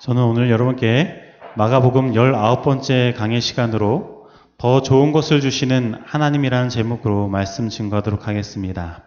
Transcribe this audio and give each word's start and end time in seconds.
저는 0.00 0.22
오늘 0.22 0.48
여러분께 0.48 1.20
마가복음 1.56 2.12
19번째 2.12 3.16
강의 3.16 3.40
시간으로 3.40 4.28
더 4.56 4.80
좋은 4.80 5.10
것을 5.10 5.40
주시는 5.40 6.02
하나님이라는 6.06 6.68
제목으로 6.68 7.26
말씀 7.26 7.68
증거하도록 7.68 8.28
하겠습니다. 8.28 9.02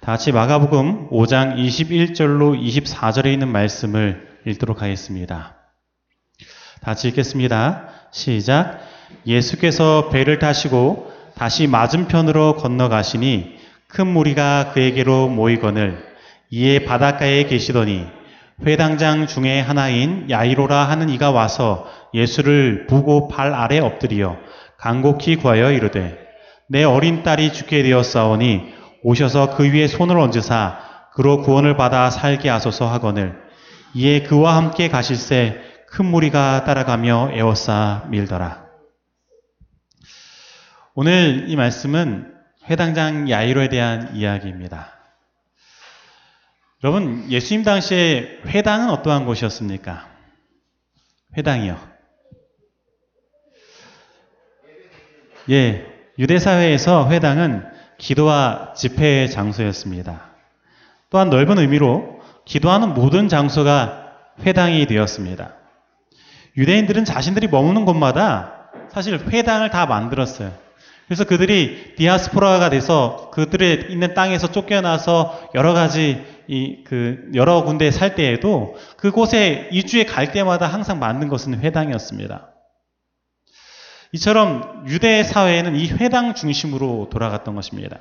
다 0.00 0.12
같이 0.12 0.30
마가복음 0.30 1.10
5장 1.10 1.56
21절로 1.56 2.56
24절에 2.56 3.32
있는 3.32 3.48
말씀을 3.48 4.28
읽도록 4.46 4.82
하겠습니다. 4.82 5.56
다 6.80 6.86
같이 6.86 7.08
읽겠습니다. 7.08 7.88
시작. 8.12 8.78
예수께서 9.26 10.10
배를 10.10 10.38
타시고 10.38 11.10
다시 11.34 11.66
맞은편으로 11.66 12.54
건너가시니 12.54 13.56
큰 13.88 14.06
무리가 14.06 14.70
그에게로 14.74 15.28
모이거늘 15.28 15.98
이에 16.50 16.84
바닷가에 16.84 17.46
계시더니 17.46 18.19
회당장 18.66 19.26
중에 19.26 19.60
하나인 19.60 20.28
야이로라 20.30 20.84
하는 20.84 21.08
이가 21.08 21.30
와서 21.30 21.86
예수를 22.12 22.86
보고 22.86 23.28
발 23.28 23.54
아래 23.54 23.78
엎드리어 23.78 24.36
간곡히 24.78 25.36
구하여 25.36 25.72
이르되 25.72 26.18
내 26.68 26.84
어린 26.84 27.22
딸이 27.22 27.52
죽게 27.52 27.82
되었사오니 27.82 28.74
오셔서 29.02 29.56
그 29.56 29.64
위에 29.72 29.86
손을 29.86 30.18
얹으사 30.18 30.78
그로 31.14 31.42
구원을 31.42 31.76
받아 31.76 32.10
살게 32.10 32.48
하소서 32.48 32.86
하거늘 32.86 33.34
이에 33.94 34.22
그와 34.22 34.56
함께 34.56 34.88
가실새 34.88 35.60
큰 35.88 36.06
무리가 36.06 36.64
따라가며 36.64 37.30
에워싸 37.32 38.04
밀더라. 38.10 38.64
오늘 40.94 41.46
이 41.48 41.56
말씀은 41.56 42.32
회당장 42.68 43.28
야이로에 43.28 43.68
대한 43.68 44.14
이야기입니다. 44.14 44.99
여러분, 46.82 47.30
예수님 47.30 47.62
당시에 47.62 48.40
회당은 48.46 48.88
어떠한 48.88 49.26
곳이었습니까? 49.26 50.08
회당이요. 51.36 51.78
예, 55.50 55.86
유대사회에서 56.18 57.10
회당은 57.10 57.66
기도와 57.98 58.72
집회의 58.74 59.30
장소였습니다. 59.30 60.30
또한 61.10 61.28
넓은 61.28 61.58
의미로 61.58 62.22
기도하는 62.46 62.94
모든 62.94 63.28
장소가 63.28 64.12
회당이 64.40 64.86
되었습니다. 64.86 65.54
유대인들은 66.56 67.04
자신들이 67.04 67.48
머무는 67.48 67.84
곳마다 67.84 68.70
사실 68.90 69.18
회당을 69.18 69.68
다 69.68 69.84
만들었어요. 69.84 70.50
그래서 71.10 71.24
그들이 71.24 71.96
디아스포라가 71.96 72.70
돼서 72.70 73.32
그들의 73.32 73.88
있는 73.90 74.14
땅에서 74.14 74.52
쫓겨나서 74.52 75.50
여러 75.56 75.72
가지 75.72 76.24
이 76.46 76.84
그 76.84 77.30
여러 77.34 77.64
군데에 77.64 77.90
살 77.90 78.14
때에도 78.14 78.76
그곳에 78.96 79.68
이주에 79.72 80.04
갈 80.04 80.30
때마다 80.30 80.68
항상 80.68 81.00
만든 81.00 81.26
것은 81.26 81.58
회당이었습니다. 81.58 82.54
이처럼 84.12 84.84
유대 84.86 85.24
사회에는 85.24 85.74
이 85.74 85.88
회당 85.88 86.34
중심으로 86.34 87.08
돌아갔던 87.10 87.56
것입니다. 87.56 87.98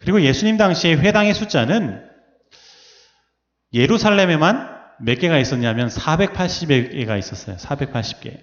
그리고 0.00 0.22
예수님 0.22 0.56
당시에 0.56 0.94
회당의 0.94 1.34
숫자는 1.34 2.02
예루살렘에만 3.74 4.80
몇 5.00 5.18
개가 5.18 5.38
있었냐면 5.38 5.88
480개가 5.88 7.18
있었어요. 7.18 7.56
480개. 7.56 8.40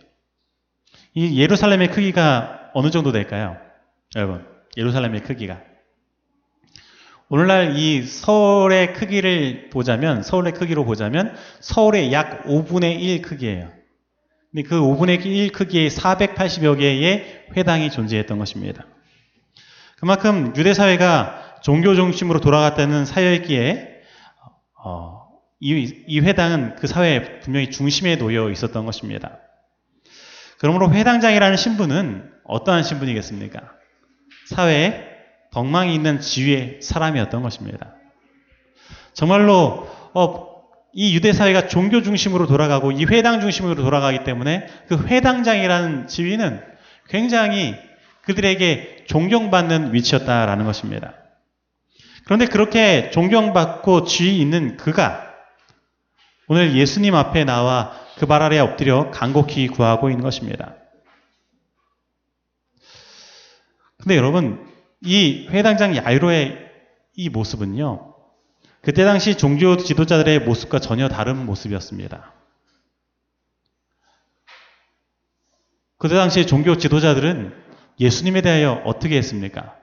이 1.16 1.40
예루살렘의 1.40 1.90
크기가 1.90 2.67
어느 2.78 2.92
정도 2.92 3.12
될까요? 3.12 3.58
여러분, 4.16 4.46
예루살렘의 4.78 5.24
크기가. 5.24 5.60
오늘날 7.28 7.76
이 7.76 8.04
서울의 8.04 8.94
크기를 8.94 9.72
보자면, 9.72 10.22
서울의 10.22 10.54
크기로 10.54 10.86
보자면, 10.86 11.36
서울의 11.60 12.14
약 12.14 12.44
5분의 12.44 13.02
1 13.02 13.24
크기예요. 13.24 13.72
근데 14.52 14.70
그 14.70 14.80
5분의 14.80 15.26
1 15.26 15.52
크기의 15.54 15.90
480여 15.90 16.78
개의 16.78 17.48
회당이 17.58 17.90
존재했던 17.90 18.38
것입니다. 18.38 18.86
그만큼 19.98 20.54
유대사회가 20.56 21.62
종교 21.64 21.96
중심으로 21.96 22.42
돌아갔다는 22.42 23.06
사회였기에, 23.06 24.04
어, 24.86 25.28
이, 25.60 26.04
이 26.06 26.20
회당은 26.20 26.76
그 26.76 26.86
사회의 26.86 27.40
분명히 27.40 27.72
중심에 27.72 28.20
놓여 28.20 28.52
있었던 28.52 28.86
것입니다. 28.86 29.40
그러므로 30.60 30.92
회당장이라는 30.92 31.58
신분은 31.58 32.37
어떠한 32.48 32.84
신분이겠습니까? 32.84 33.62
사회에 34.48 35.06
덕망이 35.52 35.94
있는 35.94 36.20
지위의 36.20 36.80
사람이었던 36.82 37.42
것입니다. 37.42 37.94
정말로 39.14 39.90
어, 40.14 40.48
이 40.94 41.16
유대 41.16 41.34
사회가 41.34 41.68
종교 41.68 42.02
중심으로 42.02 42.48
돌아가고 42.48 42.92
이 42.92 43.06
회당 43.06 43.40
중심으로 43.42 43.76
돌아가기 43.76 44.24
때문에 44.24 44.68
그 44.88 45.06
회당장이라는 45.08 46.08
지위는 46.08 46.62
굉장히 47.10 47.76
그들에게 48.24 49.06
존경받는 49.08 49.94
위치였다라는 49.94 50.66
것입니다. 50.66 51.14
그런데 52.26 52.46
그렇게 52.46 53.10
존경받고 53.12 54.04
지위 54.06 54.40
있는 54.42 54.76
그가 54.78 55.28
오늘 56.48 56.76
예수님 56.76 57.16
앞에 57.16 57.44
나와 57.46 57.94
그 58.18 58.26
발 58.26 58.42
아래 58.42 58.58
엎드려 58.60 59.12
간곡히 59.12 59.68
구하고 59.68 60.10
있는 60.10 60.24
것입니다. 60.24 60.74
근데 64.08 64.16
여러분, 64.16 64.66
이 65.02 65.50
회당장 65.50 65.94
야이로의 65.98 66.58
이 67.18 67.28
모습은요, 67.28 68.16
그때 68.82 69.04
당시 69.04 69.36
종교 69.36 69.76
지도자들의 69.76 70.46
모습과 70.46 70.80
전혀 70.80 71.10
다른 71.10 71.46
모습이었습니다. 71.46 72.34
그때 75.98 76.16
당시 76.16 76.48
종교 76.48 76.78
지도자들은 76.78 77.54
예수님에 78.00 78.40
대하여 78.40 78.82
어떻게 78.86 79.18
했습니까? 79.18 79.76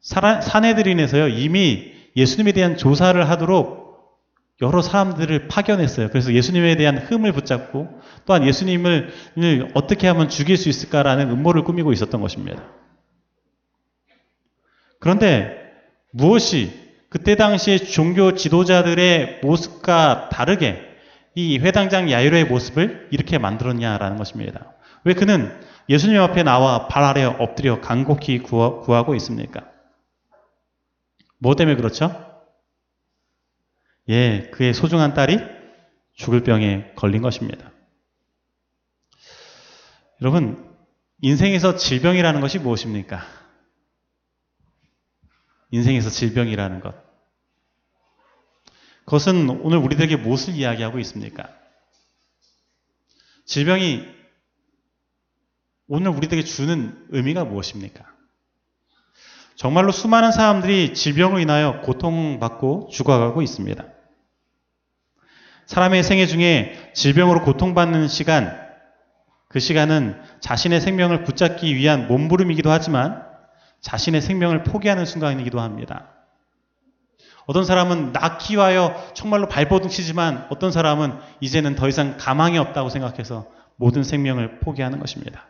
사내들인에서요, 0.00 1.28
이미 1.28 1.92
예수님에 2.16 2.50
대한 2.50 2.76
조사를 2.76 3.30
하도록 3.30 3.87
여러 4.60 4.82
사람들을 4.82 5.48
파견했어요. 5.48 6.08
그래서 6.08 6.32
예수님에 6.32 6.76
대한 6.76 6.98
흠을 6.98 7.32
붙잡고 7.32 8.00
또한 8.26 8.44
예수님을 8.44 9.12
어떻게 9.74 10.08
하면 10.08 10.28
죽일 10.28 10.56
수 10.56 10.68
있을까라는 10.68 11.30
음모를 11.30 11.62
꾸미고 11.62 11.92
있었던 11.92 12.20
것입니다. 12.20 12.62
그런데 14.98 15.56
무엇이 16.12 16.72
그때 17.08 17.36
당시에 17.36 17.78
종교 17.78 18.34
지도자들의 18.34 19.40
모습과 19.42 20.28
다르게 20.30 20.84
이 21.34 21.58
회당장 21.58 22.10
야이로의 22.10 22.46
모습을 22.46 23.08
이렇게 23.12 23.38
만들었냐라는 23.38 24.16
것입니다. 24.16 24.72
왜 25.04 25.14
그는 25.14 25.56
예수님 25.88 26.20
앞에 26.20 26.42
나와 26.42 26.88
발 26.88 27.04
아래 27.04 27.24
엎드려 27.24 27.80
간곡히 27.80 28.40
구하고 28.40 29.14
있습니까? 29.14 29.64
뭐 31.38 31.54
때문에 31.54 31.76
그렇죠? 31.76 32.27
예, 34.08 34.50
그의 34.52 34.72
소중한 34.72 35.14
딸이 35.14 35.38
죽을 36.14 36.42
병에 36.42 36.92
걸린 36.96 37.22
것입니다. 37.22 37.70
여러분, 40.20 40.68
인생에서 41.20 41.76
질병이라는 41.76 42.40
것이 42.40 42.58
무엇입니까? 42.58 43.22
인생에서 45.70 46.10
질병이라는 46.10 46.80
것. 46.80 46.94
그것은 49.04 49.48
오늘 49.62 49.78
우리들에게 49.78 50.16
무엇을 50.16 50.54
이야기하고 50.54 50.98
있습니까? 51.00 51.48
질병이 53.44 54.06
오늘 55.86 56.10
우리들에게 56.10 56.44
주는 56.44 57.06
의미가 57.10 57.44
무엇입니까? 57.44 58.04
정말로 59.56 59.90
수많은 59.90 60.30
사람들이 60.30 60.94
질병으로 60.94 61.40
인하여 61.40 61.80
고통받고 61.80 62.90
죽어가고 62.92 63.42
있습니다. 63.42 63.97
사람의 65.68 66.02
생애 66.02 66.24
중에 66.24 66.92
질병으로 66.94 67.42
고통받는 67.44 68.08
시간, 68.08 68.58
그 69.48 69.60
시간은 69.60 70.18
자신의 70.40 70.80
생명을 70.80 71.24
붙잡기 71.24 71.76
위한 71.76 72.08
몸부림이기도 72.08 72.70
하지만 72.70 73.22
자신의 73.82 74.22
생명을 74.22 74.64
포기하는 74.64 75.04
순간이기도 75.04 75.60
합니다. 75.60 76.14
어떤 77.44 77.66
사람은 77.66 78.12
낳기 78.12 78.54
위하여 78.54 79.12
정말로 79.12 79.46
발버둥 79.46 79.90
치지만 79.90 80.46
어떤 80.48 80.72
사람은 80.72 81.18
이제는 81.40 81.74
더 81.74 81.86
이상 81.86 82.16
가망이 82.16 82.56
없다고 82.56 82.88
생각해서 82.88 83.46
모든 83.76 84.02
생명을 84.04 84.60
포기하는 84.60 84.98
것입니다. 84.98 85.46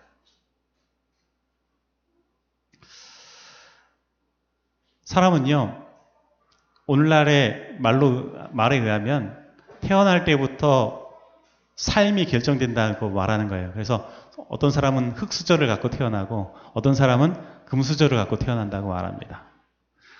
사람은요, 5.04 5.86
오늘날의 6.88 7.76
말로, 7.78 8.32
말에 8.50 8.78
의하면 8.78 9.37
태어날 9.80 10.24
때부터 10.24 11.08
삶이 11.76 12.26
결정된다고 12.26 13.10
말하는 13.10 13.48
거예요. 13.48 13.72
그래서 13.72 14.08
어떤 14.48 14.70
사람은 14.70 15.12
흙수저를 15.12 15.66
갖고 15.66 15.90
태어나고 15.90 16.54
어떤 16.74 16.94
사람은 16.94 17.34
금수저를 17.66 18.16
갖고 18.16 18.36
태어난다고 18.36 18.88
말합니다. 18.88 19.44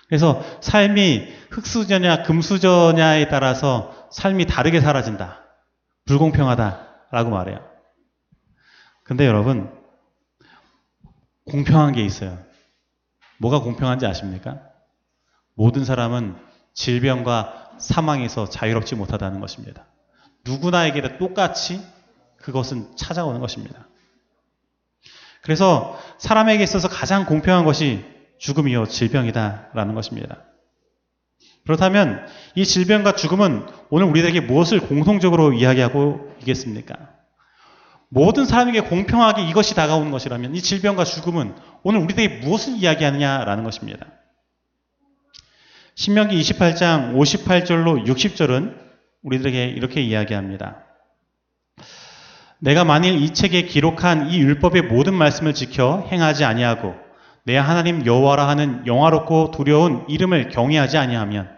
그래서 0.07 0.41
삶이 0.61 1.27
흙수저냐 1.51 2.23
금수저냐에 2.23 3.27
따라서 3.27 4.07
삶이 4.11 4.47
다르게 4.47 4.81
사라진다. 4.81 5.43
불공평하다라고 6.05 7.29
말해요. 7.29 7.59
근데 9.03 9.25
여러분, 9.27 9.71
공평한 11.45 11.93
게 11.93 12.03
있어요. 12.03 12.37
뭐가 13.39 13.61
공평한지 13.61 14.05
아십니까? 14.05 14.59
모든 15.55 15.85
사람은 15.85 16.35
질병과 16.73 17.68
사망에서 17.79 18.49
자유롭지 18.49 18.95
못하다는 18.95 19.39
것입니다. 19.39 19.85
누구나에게 20.45 21.17
똑같이 21.17 21.81
그것은 22.37 22.95
찾아오는 22.95 23.39
것입니다. 23.39 23.87
그래서 25.41 25.97
사람에게 26.17 26.63
있어서 26.63 26.87
가장 26.87 27.25
공평한 27.25 27.65
것이 27.65 28.05
죽음이요 28.37 28.87
질병이다라는 28.87 29.95
것입니다. 29.95 30.43
그렇다면 31.65 32.25
이 32.55 32.65
질병과 32.65 33.13
죽음은 33.13 33.67
오늘 33.89 34.07
우리에게 34.07 34.41
무엇을 34.41 34.79
공통적으로 34.79 35.53
이야기하고 35.53 36.33
있겠습니까? 36.39 36.95
모든 38.09 38.45
사람에게 38.45 38.81
공평하게 38.81 39.47
이것이 39.47 39.75
다가오는 39.75 40.09
것이라면 40.09 40.55
이 40.55 40.61
질병과 40.61 41.03
죽음은 41.03 41.55
오늘 41.83 41.99
우리에게 42.01 42.39
무엇을 42.39 42.73
이야기하느냐라는 42.77 43.63
것입니다. 43.63 44.07
신명기 45.99 46.39
28장 46.39 47.13
58절로 47.13 48.07
60절은 48.07 48.73
우리들에게 49.21 49.65
이렇게 49.65 49.99
이야기합니다. 49.99 50.77
내가 52.59 52.85
만일 52.85 53.21
이 53.21 53.33
책에 53.33 53.63
기록한 53.63 54.29
이 54.29 54.39
율법의 54.39 54.83
모든 54.83 55.13
말씀을 55.13 55.53
지켜 55.53 56.07
행하지 56.09 56.45
아니하고 56.45 56.95
내 57.43 57.57
하나님 57.57 58.05
여호와라 58.05 58.47
하는 58.47 58.87
영화롭고 58.87 59.51
두려운 59.51 60.05
이름을 60.07 60.47
경외하지 60.47 60.97
아니하면 60.97 61.49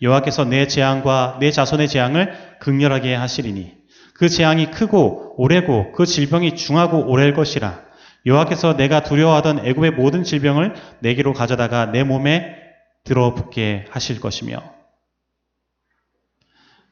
여호와께서 0.00 0.44
내 0.44 0.68
재앙과 0.68 1.38
내 1.40 1.50
자손의 1.50 1.88
재앙을 1.88 2.34
극렬하게 2.60 3.16
하시리니 3.16 3.72
그 4.14 4.28
재앙이 4.28 4.70
크고 4.70 5.34
오래고 5.38 5.90
그 5.90 6.06
질병이 6.06 6.54
중하고 6.54 7.10
오래일 7.10 7.34
것이라 7.34 7.80
여호와께서 8.26 8.76
내가 8.76 9.02
두려워하던 9.02 9.66
애굽의 9.66 9.90
모든 9.90 10.22
질병을 10.22 10.76
내게로 11.00 11.32
가져다가 11.32 11.86
내 11.86 12.04
몸에 12.04 12.67
들어붙게 13.04 13.86
하실 13.90 14.20
것이며 14.20 14.62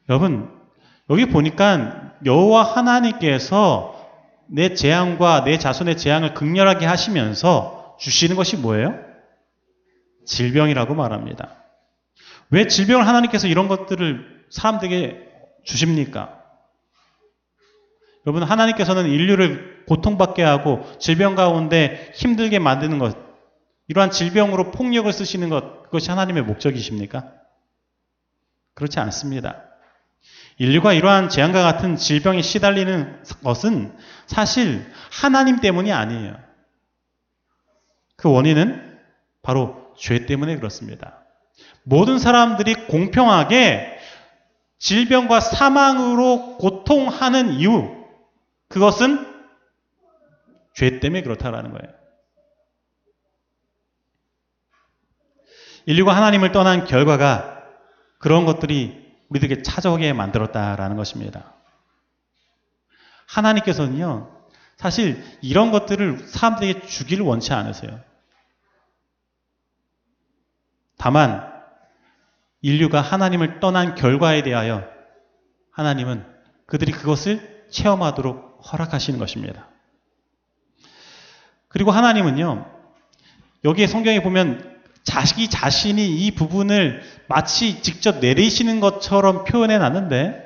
여러분 0.09 0.51
여기 1.11 1.27
보니까 1.27 2.15
여호와 2.25 2.63
하나님께서 2.63 3.95
내 4.49 4.75
재앙과 4.75 5.45
내 5.45 5.59
자손의 5.59 5.97
재앙을 5.97 6.35
극렬하게 6.35 6.87
하시면서 6.87 7.97
주시는 7.99 8.37
것이 8.37 8.57
뭐예요? 8.57 8.95
질병이라고 10.25 10.95
말합니다. 10.95 11.57
왜 12.51 12.67
질병을 12.67 13.07
하나님께서 13.07 13.49
이런 13.49 13.69
것들을 13.69 14.47
사람들에게 14.51 15.27
주십니까? 15.65 16.43
여러분, 18.27 18.43
하나님께서는 18.43 19.07
인류를 19.07 19.85
고통받게 19.87 20.43
하고 20.43 20.85
질병 20.99 21.37
가운데 21.37 22.13
힘들게 22.15 22.59
만드는 22.59 22.99
것, 22.99 23.17
이러한 23.89 24.11
질병으로 24.11 24.71
폭력을 24.73 25.11
쓰시는 25.13 25.49
것, 25.49 25.85
그것이 25.85 26.11
하나님의 26.11 26.43
목적이십니까? 26.43 27.33
그렇지 28.75 28.99
않습니다. 29.01 29.63
인류가 30.59 30.93
이러한 30.93 31.29
재앙과 31.29 31.63
같은 31.63 31.97
질병에 31.97 32.43
시달리는 32.43 33.23
것은 33.45 33.97
사실 34.27 34.85
하나님 35.13 35.61
때문이 35.61 35.93
아니에요. 35.93 36.37
그 38.17 38.31
원인은 38.33 38.99
바로 39.43 39.95
죄 39.97 40.27
때문에 40.27 40.57
그렇습니다. 40.57 41.25
모든 41.85 42.19
사람들이 42.19 42.87
공평하게 42.87 43.99
질병과 44.79 45.41
사망으로 45.41 46.57
고통하는 46.59 47.53
이유, 47.55 48.05
그것은 48.69 49.35
죄 50.75 51.01
때문에 51.01 51.23
그렇다라는 51.23 51.73
거예요. 51.73 51.96
인류가 55.87 56.15
하나님을 56.15 56.53
떠난 56.53 56.85
결과가 56.85 57.63
그런 58.19 58.45
것들이 58.45 59.07
우리들에게 59.29 59.63
찾아오게 59.63 60.13
만들었다라는 60.13 60.97
것입니다. 60.97 61.55
하나님께서는요, 63.27 64.31
사실 64.77 65.23
이런 65.43 65.71
것들을 65.71 66.19
사람들에게 66.29 66.87
주기를 66.87 67.25
원치 67.25 67.53
않으세요. 67.53 68.01
다만, 70.99 71.53
인류가 72.63 73.01
하나님을 73.01 73.61
떠난 73.61 73.95
결과에 73.95 74.43
대하여 74.43 74.85
하나님은 75.71 76.27
그들이 76.67 76.91
그것을 76.91 77.67
체험하도록 77.71 78.73
허락하시는 78.73 79.19
것입니다. 79.19 79.69
그리고 81.69 81.91
하나님은요, 81.91 82.73
여기에 83.65 83.87
성경에 83.87 84.23
보면 84.23 84.76
자기 85.07 85.49
자신이 85.49 86.27
이 86.27 86.33
부분을 86.33 87.01
마치 87.29 87.81
직접 87.81 88.19
내리시는 88.19 88.81
것처럼 88.81 89.45
표현해 89.45 89.79
놨는데 89.79 90.45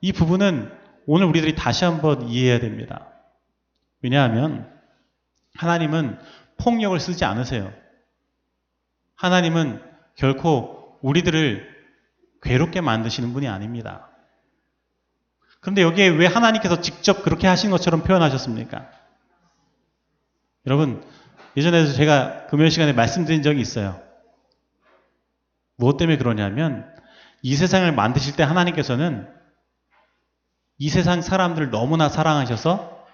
이 0.00 0.12
부분은 0.12 0.70
오늘 1.06 1.26
우리들이 1.26 1.54
다시 1.54 1.84
한번 1.84 2.28
이해해야 2.28 2.58
됩니다. 2.58 3.06
왜냐하면 4.02 4.68
하나님은 5.54 6.18
폭력을 6.58 6.98
쓰지 6.98 7.24
않으세요. 7.24 7.72
하나님은 9.14 9.80
결코 10.16 10.98
우리들을 11.00 11.72
괴롭게 12.42 12.80
만드시는 12.80 13.32
분이 13.32 13.46
아닙니다. 13.46 14.08
그런데 15.60 15.82
여기에 15.82 16.08
왜 16.08 16.26
하나님께서 16.26 16.80
직접 16.80 17.22
그렇게 17.22 17.46
하신 17.46 17.70
것처럼 17.70 18.02
표현하셨습니까? 18.02 18.90
여러분, 20.66 21.04
예전에도 21.56 21.92
제가 21.92 22.46
금요일 22.46 22.70
시간에 22.70 22.92
말씀드린 22.92 23.42
적이 23.42 23.60
있어요. 23.60 24.00
무엇 25.76 25.96
때문에 25.96 26.18
그러냐면 26.18 26.92
이 27.42 27.54
세상을 27.54 27.90
만드실 27.92 28.36
때 28.36 28.42
하나님께서는 28.42 29.28
이 30.78 30.88
세상 30.88 31.22
사람들을 31.22 31.70
너무나 31.70 32.08
사랑하셔서 32.08 33.06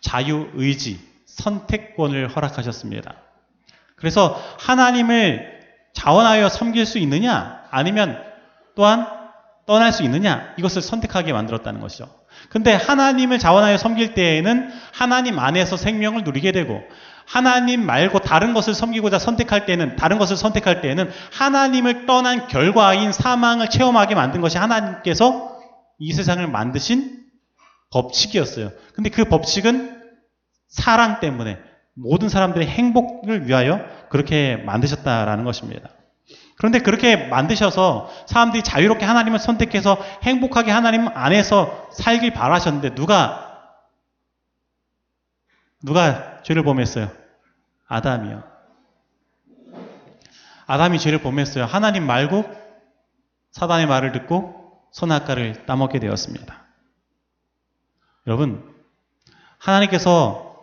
자유의지, 0.00 1.00
선택권을 1.26 2.28
허락하셨습니다. 2.28 3.16
그래서 3.96 4.40
하나님을 4.60 5.60
자원하여 5.94 6.48
섬길 6.48 6.84
수 6.84 6.98
있느냐, 6.98 7.64
아니면 7.70 8.22
또한 8.74 9.06
떠날 9.64 9.92
수 9.92 10.02
있느냐, 10.02 10.54
이것을 10.58 10.82
선택하게 10.82 11.32
만들었다는 11.32 11.80
것이죠. 11.80 12.08
근데 12.48 12.72
하나님을 12.72 13.38
자원하여 13.38 13.76
섬길 13.76 14.14
때에는 14.14 14.70
하나님 14.92 15.38
안에서 15.38 15.76
생명을 15.76 16.24
누리게 16.24 16.52
되고 16.52 16.82
하나님 17.26 17.84
말고 17.84 18.20
다른 18.20 18.54
것을 18.54 18.72
섬기고자 18.72 19.18
선택할 19.18 19.66
때는 19.66 19.96
다른 19.96 20.18
것을 20.18 20.36
선택할 20.36 20.80
때에는 20.80 21.10
하나님을 21.32 22.06
떠난 22.06 22.46
결과인 22.46 23.12
사망을 23.12 23.68
체험하게 23.68 24.14
만든 24.14 24.40
것이 24.40 24.58
하나님께서 24.58 25.58
이 25.98 26.12
세상을 26.12 26.46
만드신 26.46 27.24
법칙이었어요. 27.90 28.70
근데 28.94 29.10
그 29.10 29.24
법칙은 29.24 30.02
사랑 30.68 31.20
때문에 31.20 31.58
모든 31.94 32.28
사람들의 32.28 32.66
행복을 32.68 33.48
위하여 33.48 33.80
그렇게 34.08 34.56
만드셨다라는 34.56 35.44
것입니다. 35.44 35.88
그런데 36.56 36.78
그렇게 36.78 37.16
만드셔서 37.16 38.10
사람들이 38.26 38.62
자유롭게 38.62 39.04
하나님을 39.04 39.38
선택해서 39.38 39.98
행복하게 40.22 40.70
하나님 40.70 41.08
안에서 41.08 41.90
살길 41.92 42.32
바라셨는데 42.32 42.94
누가 42.94 43.46
누가 45.82 46.42
죄를 46.42 46.62
범했어요? 46.64 47.10
아담이요. 47.86 48.42
아담이 50.66 50.98
죄를 50.98 51.20
범했어요. 51.20 51.64
하나님 51.64 52.06
말고 52.06 52.44
사단의 53.52 53.86
말을 53.86 54.12
듣고 54.12 54.80
선악과를 54.92 55.66
따먹게 55.66 56.00
되었습니다. 56.00 56.64
여러분, 58.26 58.74
하나님께서 59.58 60.56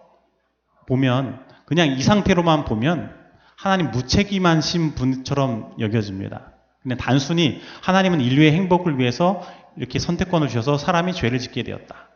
보면 0.88 1.46
그냥 1.66 1.88
이 1.88 2.02
상태로만 2.02 2.66
보면 2.66 3.23
하나님 3.63 3.91
무책임하신 3.91 4.93
분처럼 4.96 5.75
여겨집니다. 5.79 6.51
근데 6.82 6.98
단순히 6.98 7.62
하나님은 7.82 8.20
인류의 8.20 8.51
행복을 8.51 9.00
위해서 9.00 9.41
이렇게 9.77 10.00
선택권을 10.00 10.50
주셔서 10.50 10.77
사람이 10.77 11.13
죄를 11.13 11.39
짓게 11.39 11.63
되었다. 11.63 12.10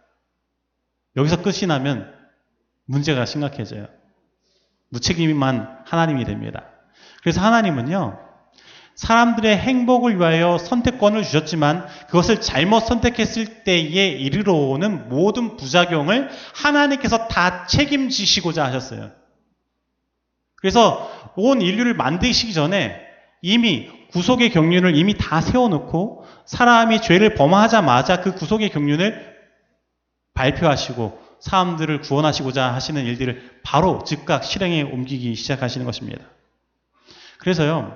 여기서 1.16 1.42
끝이 1.42 1.66
나면 1.66 2.14
문제가 2.86 3.26
심각해져요. 3.26 3.88
무책임만 4.90 5.84
하나님이 5.86 6.26
됩니다. 6.26 6.66
그래서 7.22 7.40
하나님은요, 7.40 8.20
사람들의 8.96 9.58
행복을 9.58 10.20
위하여 10.20 10.58
선택권을 10.58 11.24
주셨지만 11.24 11.88
그것을 12.08 12.42
잘못 12.42 12.82
선택했을 12.82 13.64
때에 13.64 14.10
이르러 14.10 14.52
오는 14.52 15.08
모든 15.08 15.56
부작용을 15.56 16.30
하나님께서 16.56 17.30
다 17.30 17.66
책임지시고자 17.68 18.66
하셨어요. 18.66 19.12
그래서 20.58 21.10
온 21.36 21.62
인류를 21.62 21.94
만드시기 21.94 22.54
전에 22.54 23.00
이미 23.42 23.90
구속의 24.12 24.52
경륜을 24.52 24.96
이미 24.96 25.16
다 25.18 25.42
세워놓고 25.42 26.26
사람이 26.46 27.02
죄를 27.02 27.36
범하자마자 27.36 28.22
그 28.22 28.34
구속의 28.34 28.70
경륜을 28.70 29.36
발표하시고 30.34 31.28
사람들을 31.40 32.02
구원하시고자 32.02 32.74
하시는 32.74 33.04
일들을 33.06 33.60
바로 33.64 34.04
즉각 34.04 34.44
실행에 34.44 34.82
옮기기 34.82 35.36
시작하시는 35.36 35.86
것입니다. 35.86 36.24
그래서요, 37.40 37.96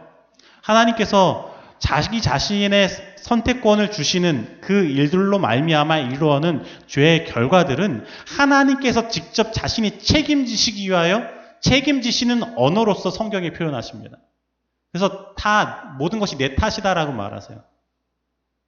하나님께서 0.61 1.51
자기 1.79 2.21
자신의 2.21 2.89
선택권을 3.17 3.91
주시는 3.91 4.59
그 4.61 4.85
일들로 4.85 5.39
말미암아 5.39 5.97
이루어는 5.97 6.63
죄의 6.85 7.25
결과들은 7.25 8.05
하나님께서 8.37 9.07
직접 9.07 9.51
자신이 9.51 9.99
책임지시기 9.99 10.87
위하여 10.87 11.40
책임지시는 11.61 12.57
언어로서 12.57 13.09
성경에 13.09 13.51
표현하십니다. 13.51 14.17
그래서 14.91 15.33
다 15.35 15.95
모든 15.97 16.19
것이 16.19 16.37
내 16.37 16.55
탓이다라고 16.55 17.13
말하세요. 17.13 17.63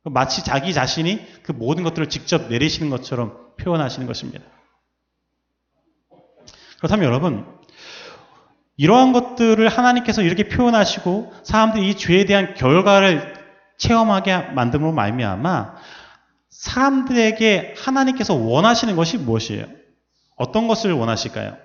마치 0.05 0.43
자기 0.43 0.73
자신이 0.73 1.43
그 1.43 1.51
모든 1.51 1.83
것들을 1.83 2.09
직접 2.09 2.49
내리시는 2.49 2.89
것처럼 2.89 3.55
표현하시는 3.57 4.05
것입니다. 4.07 4.43
그렇다면 6.77 7.05
여러분, 7.05 7.45
이러한 8.75 9.13
것들을 9.13 9.67
하나님께서 9.69 10.21
이렇게 10.21 10.49
표현하시고 10.49 11.33
사람들이 11.43 11.89
이 11.89 11.95
죄에 11.95 12.25
대한 12.25 12.55
결과를 12.55 13.33
체험하게 13.77 14.53
만듦으로 14.53 14.93
말미암아 14.93 15.75
사람들에게 16.49 17.75
하나님께서 17.77 18.33
원하시는 18.33 18.95
것이 18.95 19.17
무엇이에요? 19.17 19.65
어떤 20.35 20.67
것을 20.67 20.93
원하실까요? 20.93 21.57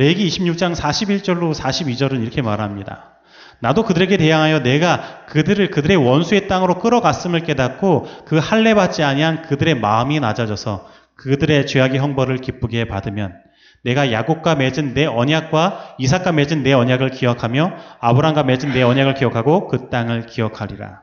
레기 0.00 0.26
26장 0.28 0.74
41절로 0.74 1.54
42절은 1.54 2.22
이렇게 2.22 2.40
말합니다. 2.40 3.18
나도 3.58 3.84
그들에게 3.84 4.16
대항하여 4.16 4.60
내가 4.60 5.26
그들을 5.26 5.70
그들의 5.70 5.94
원수의 5.98 6.48
땅으로 6.48 6.78
끌어갔음을 6.78 7.40
깨닫고 7.40 8.08
그 8.24 8.38
할례 8.38 8.72
받지 8.72 9.02
아니한 9.02 9.42
그들의 9.42 9.74
마음이 9.74 10.18
낮아져서 10.20 10.90
그들의 11.16 11.66
죄악의 11.66 11.98
형벌을 11.98 12.38
기쁘게 12.38 12.86
받으면 12.86 13.42
내가 13.84 14.10
야곱과 14.10 14.54
맺은 14.54 14.94
내 14.94 15.04
언약과 15.04 15.96
이삭과 15.98 16.32
맺은 16.32 16.62
내 16.62 16.72
언약을 16.72 17.10
기억하며 17.10 17.74
아브람과 18.00 18.44
맺은 18.44 18.72
내 18.72 18.82
언약을 18.82 19.12
기억하고 19.12 19.68
그 19.68 19.90
땅을 19.90 20.24
기억하리라. 20.24 21.02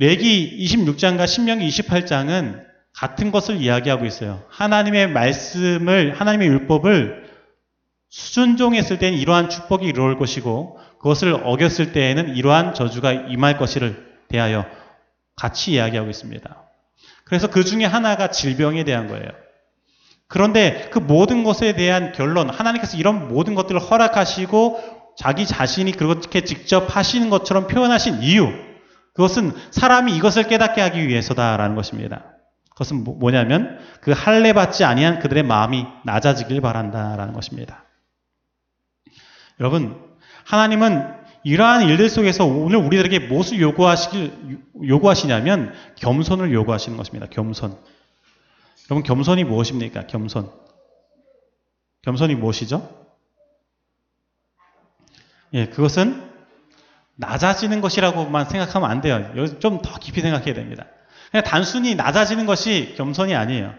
레기 0.00 0.58
26장과 0.64 1.28
신명기 1.28 1.68
28장은 1.68 2.67
같은 2.98 3.30
것을 3.30 3.62
이야기하고 3.62 4.06
있어요. 4.06 4.42
하나님의 4.48 5.08
말씀을 5.10 6.18
하나님의 6.18 6.48
율법을 6.48 7.28
수준종했을 8.08 8.98
때는 8.98 9.16
이러한 9.16 9.50
축복이 9.50 9.86
이루어질 9.86 10.18
것이고 10.18 10.80
그것을 10.98 11.34
어겼을 11.44 11.92
때에는 11.92 12.34
이러한 12.34 12.74
저주가 12.74 13.12
임할 13.12 13.56
것이를 13.56 14.18
대하여 14.26 14.66
같이 15.36 15.72
이야기하고 15.72 16.10
있습니다. 16.10 16.64
그래서 17.22 17.48
그 17.48 17.62
중에 17.62 17.84
하나가 17.84 18.32
질병에 18.32 18.82
대한 18.82 19.06
거예요. 19.06 19.28
그런데 20.26 20.88
그 20.90 20.98
모든 20.98 21.44
것에 21.44 21.74
대한 21.74 22.10
결론, 22.10 22.50
하나님께서 22.50 22.96
이런 22.96 23.28
모든 23.28 23.54
것들을 23.54 23.80
허락하시고 23.80 25.14
자기 25.16 25.46
자신이 25.46 25.92
그렇게 25.92 26.40
직접 26.40 26.96
하시는 26.96 27.30
것처럼 27.30 27.68
표현하신 27.68 28.22
이유, 28.22 28.48
그것은 29.14 29.52
사람이 29.70 30.16
이것을 30.16 30.48
깨닫게 30.48 30.80
하기 30.80 31.06
위해서다라는 31.06 31.76
것입니다. 31.76 32.37
그것은 32.78 33.02
뭐, 33.02 33.16
뭐냐면 33.16 33.76
그 34.00 34.12
할례 34.12 34.52
받지 34.52 34.84
아니한 34.84 35.18
그들의 35.18 35.42
마음이 35.42 35.84
낮아지길 36.04 36.60
바란다라는 36.60 37.34
것입니다. 37.34 37.84
여러분, 39.58 40.00
하나님은 40.44 41.12
이러한 41.42 41.88
일들 41.88 42.08
속에서 42.08 42.44
오늘 42.46 42.78
우리들에게 42.78 43.18
무엇을 43.26 43.60
요구하시길, 43.60 44.60
요구하시냐면 44.86 45.74
겸손을 45.96 46.52
요구하시는 46.52 46.96
것입니다. 46.96 47.26
겸손. 47.26 47.76
여러분, 48.88 49.02
겸손이 49.02 49.42
무엇입니까? 49.42 50.06
겸손. 50.06 50.48
겸손이 52.02 52.36
무엇이죠? 52.36 52.88
예, 55.54 55.66
그것은 55.66 56.30
낮아지는 57.16 57.80
것이라고만 57.80 58.44
생각하면 58.48 58.88
안 58.88 59.00
돼요. 59.00 59.58
좀 59.58 59.82
더 59.82 59.98
깊이 59.98 60.20
생각해야 60.20 60.54
됩니다. 60.54 60.86
그냥 61.30 61.44
단순히 61.44 61.94
낮아지는 61.94 62.46
것이 62.46 62.94
겸손이 62.96 63.34
아니에요. 63.34 63.74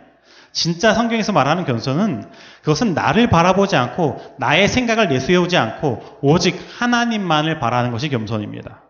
진짜 0.52 0.94
성경에서 0.94 1.32
말하는 1.32 1.66
겸손은 1.66 2.30
그것은 2.62 2.94
나를 2.94 3.30
바라보지 3.30 3.76
않고 3.76 4.36
나의 4.40 4.68
생각을 4.68 5.10
내세우지 5.10 5.58
않고 5.58 6.20
오직 6.22 6.60
하나님만을 6.78 7.60
바라는 7.60 7.92
것이 7.92 8.10
겸손입니다. 8.10 8.84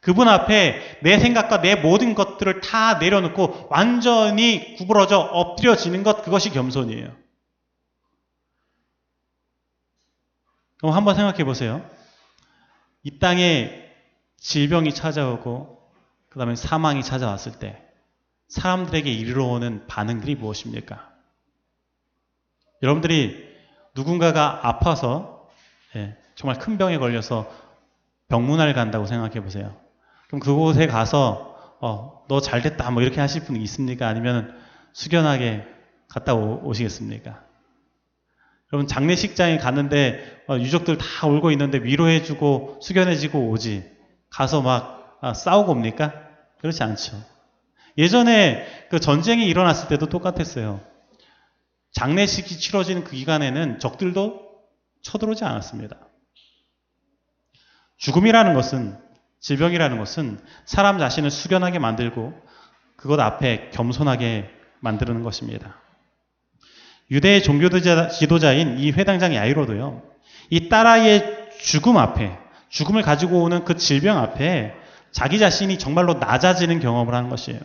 그분 0.00 0.28
앞에 0.28 1.00
내 1.02 1.18
생각과 1.18 1.60
내 1.60 1.74
모든 1.74 2.14
것들을 2.14 2.60
다 2.60 2.94
내려놓고 2.94 3.66
완전히 3.70 4.76
구부러져 4.76 5.18
엎드려지는 5.18 6.04
것 6.04 6.22
그것이 6.22 6.50
겸손이에요. 6.50 7.14
그럼 10.78 10.94
한번 10.94 11.16
생각해 11.16 11.44
보세요. 11.44 11.84
이 13.02 13.18
땅에 13.18 13.84
질병이 14.38 14.94
찾아오고 14.94 15.77
그 16.30 16.38
다음에 16.38 16.54
사망이 16.56 17.02
찾아왔을 17.02 17.58
때 17.58 17.82
사람들에게 18.48 19.10
이르러 19.10 19.46
오는 19.46 19.86
반응들이 19.86 20.34
무엇입니까? 20.36 21.08
여러분들이 22.82 23.46
누군가가 23.94 24.60
아파서 24.62 25.48
예, 25.96 26.16
정말 26.34 26.58
큰 26.58 26.78
병에 26.78 26.98
걸려서 26.98 27.50
병문안을 28.28 28.74
간다고 28.74 29.06
생각해 29.06 29.42
보세요. 29.42 29.74
그럼 30.28 30.40
그곳에 30.40 30.86
가서 30.86 31.56
어, 31.80 32.24
너 32.28 32.40
잘됐다 32.40 32.90
뭐 32.90 33.02
이렇게 33.02 33.20
하실 33.20 33.44
분이 33.44 33.60
있습니까? 33.62 34.06
아니면 34.06 34.56
숙연하게 34.92 35.64
갔다 36.08 36.34
오, 36.34 36.72
시겠습니까 36.72 37.42
여러분 38.72 38.86
장례식장에 38.86 39.58
갔는데 39.58 40.42
어, 40.48 40.58
유족들 40.58 40.98
다 40.98 41.26
울고 41.26 41.50
있는데 41.52 41.78
위로해주고 41.78 42.80
숙연해지고 42.82 43.48
오지 43.50 43.90
가서 44.28 44.60
막 44.60 44.97
아, 45.20 45.34
싸우고 45.34 45.72
옵니까? 45.72 46.14
그렇지 46.60 46.82
않죠. 46.82 47.16
예전에 47.96 48.66
그 48.90 49.00
전쟁이 49.00 49.46
일어났을 49.46 49.88
때도 49.88 50.06
똑같았어요. 50.06 50.80
장례식이 51.92 52.58
치러지는 52.58 53.04
그 53.04 53.12
기간에는 53.12 53.80
적들도 53.80 54.48
쳐들어오지 55.02 55.44
않았습니다. 55.44 55.96
죽음이라는 57.96 58.54
것은 58.54 58.98
질병이라는 59.40 59.98
것은 59.98 60.38
사람 60.64 60.98
자신을 60.98 61.30
숙연하게 61.30 61.78
만들고 61.78 62.34
그것 62.96 63.18
앞에 63.18 63.70
겸손하게 63.70 64.50
만드는 64.80 65.22
것입니다. 65.22 65.80
유대의 67.10 67.42
종교 67.42 67.68
지도자인 67.70 68.78
이 68.78 68.92
회당장 68.92 69.34
야이로도요. 69.34 70.02
이 70.50 70.68
딸아이의 70.68 71.50
죽음 71.60 71.96
앞에 71.96 72.38
죽음을 72.68 73.02
가지고 73.02 73.42
오는 73.42 73.64
그 73.64 73.76
질병 73.76 74.18
앞에 74.18 74.74
자기 75.12 75.38
자신이 75.38 75.78
정말로 75.78 76.14
낮아지는 76.14 76.80
경험을 76.80 77.14
하는 77.14 77.28
것이에요. 77.30 77.60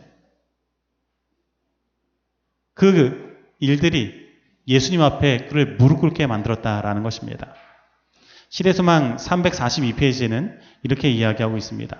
그 2.73 3.37
일들이 3.59 4.23
예수님 4.67 5.01
앞에 5.01 5.47
그를 5.49 5.75
무릎 5.75 5.99
꿇게 5.99 6.25
만들었다라는 6.27 7.03
것입니다. 7.03 7.53
시대소망 8.49 9.17
342페이지에는 9.17 10.57
이렇게 10.83 11.09
이야기하고 11.09 11.57
있습니다. 11.57 11.97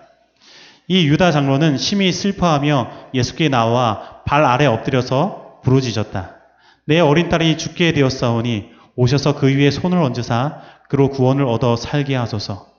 이 0.88 1.08
유다 1.08 1.32
장로는 1.32 1.78
심히 1.78 2.12
슬퍼하며 2.12 3.10
예수께 3.14 3.50
나와 3.50 4.24
발 4.26 4.44
아래 4.46 4.66
엎드려서 4.66 5.62
부르짖었다. 5.64 6.38
내 6.86 7.00
어린 7.00 7.30
딸이 7.30 7.58
죽게 7.58 7.94
되었사오니 7.94 8.72
오셔서 8.96 9.36
그 9.36 9.48
위에 9.48 9.72
손을 9.72 9.98
얹으사 9.98 10.62
그로 10.90 11.10
구원을 11.10 11.46
얻어 11.46 11.76
살게 11.76 12.16
하소서. 12.16 12.73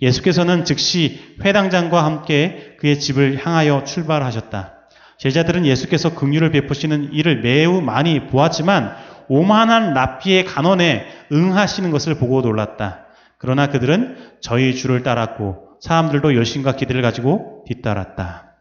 예수께서는 0.00 0.64
즉시 0.64 1.36
회당장과 1.42 2.04
함께 2.04 2.76
그의 2.78 3.00
집을 3.00 3.44
향하여 3.44 3.84
출발하셨다. 3.84 4.74
제자들은 5.18 5.64
예수께서 5.64 6.14
긍휼을 6.14 6.50
베푸시는 6.50 7.12
일을 7.12 7.40
매우 7.40 7.80
많이 7.80 8.26
보았지만 8.26 8.94
오만한 9.28 9.94
랍비의 9.94 10.44
간언에 10.44 11.06
응하시는 11.32 11.90
것을 11.90 12.16
보고 12.16 12.42
놀랐다. 12.42 13.06
그러나 13.38 13.68
그들은 13.68 14.16
저희 14.40 14.74
주를 14.74 15.02
따랐고 15.02 15.78
사람들도 15.80 16.36
열심과 16.36 16.76
기대를 16.76 17.02
가지고 17.02 17.64
뒤따랐다. 17.66 18.56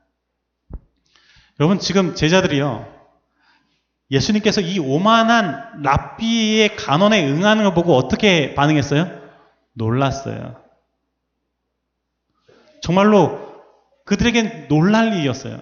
여러분 1.60 1.80
지금 1.80 2.15
제자들이요. 2.15 2.94
예수님께서 4.12 4.62
이 4.62 4.80
오만한 4.80 5.82
랍비의 5.84 6.75
간언에 6.75 7.27
응하는 7.27 7.63
걸 7.63 7.74
보고 7.74 7.96
어떻게 7.96 8.54
반응했어요? 8.54 9.10
놀랐어요. 9.74 10.65
정말로 12.86 13.63
그들에겐 14.06 14.68
놀랄 14.68 15.12
일이었어요. 15.15 15.60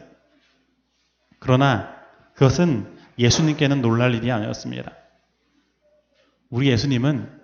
그러나 1.40 1.96
그것은 2.34 2.98
예수님께는 3.18 3.82
놀랄 3.82 4.14
일이 4.14 4.30
아니었습니다. 4.30 4.92
우리 6.50 6.68
예수님은 6.68 7.42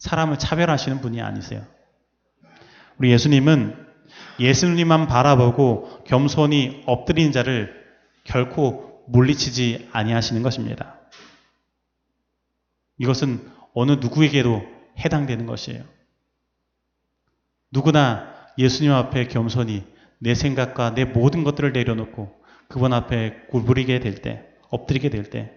사람을 0.00 0.40
차별하시는 0.40 1.00
분이 1.00 1.22
아니세요. 1.22 1.64
우리 2.98 3.12
예수님은 3.12 3.86
예수님만 4.40 5.06
바라보고 5.06 6.02
겸손히 6.02 6.82
엎드린 6.86 7.30
자를 7.30 7.80
결코 8.24 9.04
물리치지 9.06 9.90
아니하시는 9.92 10.42
것입니다. 10.42 10.98
이것은 12.98 13.48
어느 13.72 13.92
누구에게도 13.92 14.64
해당되는 14.98 15.46
것이에요. 15.46 15.84
누구나 17.70 18.31
예수님 18.58 18.92
앞에 18.92 19.28
겸손히 19.28 19.84
내 20.18 20.34
생각과 20.34 20.94
내 20.94 21.04
모든 21.04 21.44
것들을 21.44 21.72
내려놓고 21.72 22.42
그분 22.68 22.92
앞에 22.92 23.46
굴부리게 23.50 24.00
될 24.00 24.22
때, 24.22 24.48
엎드리게 24.70 25.10
될 25.10 25.28
때, 25.28 25.52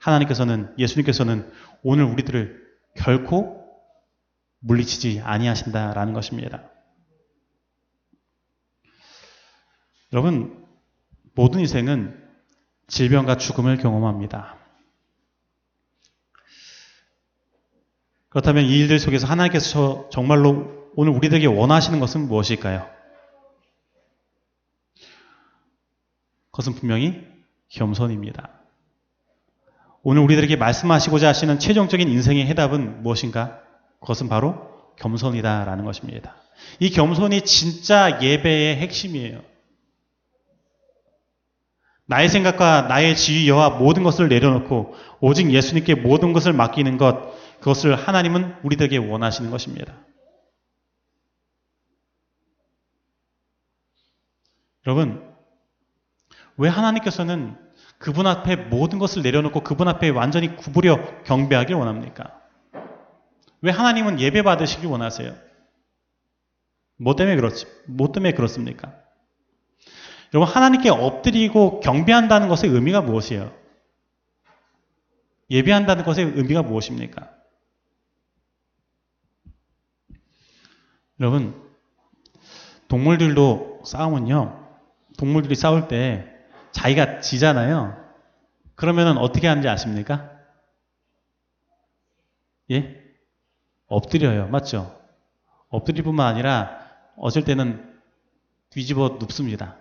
하나님께서는, 0.00 0.74
예수님께서는 0.78 1.50
오늘 1.82 2.04
우리들을 2.04 2.64
결코 2.96 3.64
물리치지 4.60 5.20
아니하신다라는 5.22 6.12
것입니다. 6.12 6.70
여러분, 10.12 10.66
모든 11.34 11.60
인생은 11.60 12.24
질병과 12.88 13.36
죽음을 13.36 13.76
경험합니다. 13.76 14.56
그렇다면 18.28 18.64
이 18.64 18.78
일들 18.80 18.98
속에서 18.98 19.26
하나님께서 19.26 20.08
정말로 20.10 20.75
오늘 20.98 21.12
우리들에게 21.12 21.46
원하시는 21.46 22.00
것은 22.00 22.26
무엇일까요? 22.26 22.88
그것은 26.50 26.74
분명히 26.74 27.22
겸손입니다. 27.68 28.48
오늘 30.02 30.22
우리들에게 30.22 30.56
말씀하시고자 30.56 31.28
하시는 31.28 31.58
최종적인 31.58 32.08
인생의 32.08 32.46
해답은 32.46 33.02
무엇인가? 33.02 33.60
그것은 34.00 34.30
바로 34.30 34.70
겸손이다라는 34.96 35.84
것입니다. 35.84 36.34
이 36.80 36.88
겸손이 36.88 37.42
진짜 37.42 38.22
예배의 38.22 38.76
핵심이에요. 38.76 39.42
나의 42.06 42.30
생각과 42.30 42.82
나의 42.82 43.16
지위와 43.16 43.70
모든 43.70 44.02
것을 44.02 44.30
내려놓고 44.30 44.94
오직 45.20 45.50
예수님께 45.50 45.96
모든 45.96 46.32
것을 46.32 46.54
맡기는 46.54 46.96
것, 46.96 47.34
그것을 47.58 47.96
하나님은 47.96 48.56
우리들에게 48.62 48.96
원하시는 48.96 49.50
것입니다. 49.50 49.92
여러분, 54.86 55.34
왜 56.56 56.68
하나님께서는 56.68 57.56
그분 57.98 58.26
앞에 58.26 58.56
모든 58.56 58.98
것을 58.98 59.22
내려놓고 59.22 59.60
그분 59.60 59.88
앞에 59.88 60.10
완전히 60.10 60.54
구부려 60.56 61.22
경배하길 61.24 61.74
원합니까? 61.74 62.40
왜 63.62 63.72
하나님은 63.72 64.20
예배 64.20 64.42
받으시길 64.42 64.86
원하세요? 64.86 65.34
뭐 66.98 67.16
때문에 67.16 67.36
그렇지? 67.36 67.66
뭐 67.86 68.12
때문에 68.12 68.32
그렇습니까? 68.32 68.94
여러분, 70.32 70.52
하나님께 70.54 70.90
엎드리고 70.90 71.80
경배한다는 71.80 72.48
것의 72.48 72.72
의미가 72.72 73.02
무엇이에요? 73.02 73.52
예배한다는 75.50 76.04
것의 76.04 76.32
의미가 76.34 76.62
무엇입니까? 76.62 77.30
여러분, 81.20 81.60
동물들도 82.88 83.82
싸우면요. 83.84 84.65
동물들이 85.18 85.54
싸울 85.54 85.88
때 85.88 86.26
자기가 86.72 87.20
지잖아요. 87.20 87.96
그러면은 88.74 89.16
어떻게 89.16 89.48
하는지 89.48 89.68
아십니까? 89.68 90.30
예? 92.70 93.02
엎드려요. 93.86 94.48
맞죠? 94.48 94.94
엎드릴 95.68 96.02
뿐만 96.02 96.26
아니라 96.26 96.78
어쩔 97.16 97.44
때는 97.44 97.94
뒤집어 98.70 99.16
눕습니다. 99.20 99.76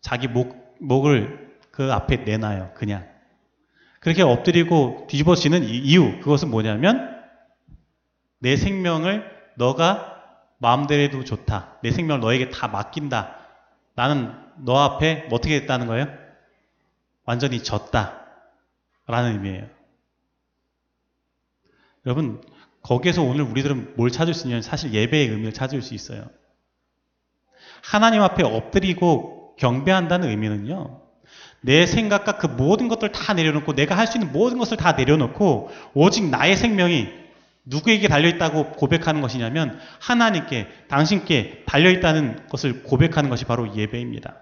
자기 0.00 0.26
목, 0.26 0.76
목을 0.80 1.56
그 1.70 1.92
앞에 1.92 2.18
내놔요. 2.18 2.72
그냥. 2.74 3.08
그렇게 4.00 4.22
엎드리고 4.22 5.06
뒤집어지는 5.08 5.62
이유, 5.64 6.20
그것은 6.20 6.50
뭐냐면 6.50 7.20
내 8.38 8.56
생명을 8.56 9.24
너가 9.56 10.16
마음대로 10.58 11.02
해도 11.02 11.24
좋다. 11.24 11.78
내 11.82 11.90
생명을 11.90 12.20
너에게 12.20 12.50
다 12.50 12.68
맡긴다. 12.68 13.36
나는 13.94 14.34
너 14.64 14.78
앞에 14.78 15.28
어떻게 15.30 15.60
됐다는 15.60 15.86
거예요? 15.86 16.06
완전히 17.24 17.62
졌다. 17.62 18.26
라는 19.06 19.32
의미예요. 19.32 19.66
여러분, 22.06 22.42
거기에서 22.82 23.22
오늘 23.22 23.42
우리들은 23.42 23.94
뭘 23.96 24.10
찾을 24.10 24.34
수 24.34 24.46
있냐면 24.46 24.62
사실 24.62 24.92
예배의 24.92 25.28
의미를 25.28 25.52
찾을 25.52 25.82
수 25.82 25.94
있어요. 25.94 26.24
하나님 27.82 28.22
앞에 28.22 28.42
엎드리고 28.42 29.56
경배한다는 29.58 30.28
의미는요. 30.28 31.02
내 31.60 31.86
생각과 31.86 32.38
그 32.38 32.46
모든 32.46 32.88
것들 32.88 33.12
다 33.12 33.34
내려놓고 33.34 33.74
내가 33.74 33.96
할 33.96 34.06
수 34.06 34.16
있는 34.18 34.32
모든 34.32 34.58
것을 34.58 34.76
다 34.76 34.92
내려놓고 34.92 35.70
오직 35.94 36.28
나의 36.30 36.56
생명이 36.56 37.08
누구에게 37.64 38.08
달려있다고 38.08 38.72
고백하는 38.72 39.20
것이냐면 39.20 39.78
하나님께 40.00 40.68
당신께 40.88 41.64
달려있다는 41.66 42.48
것을 42.48 42.82
고백하는 42.82 43.28
것이 43.28 43.44
바로 43.44 43.76
예배입니다. 43.76 44.36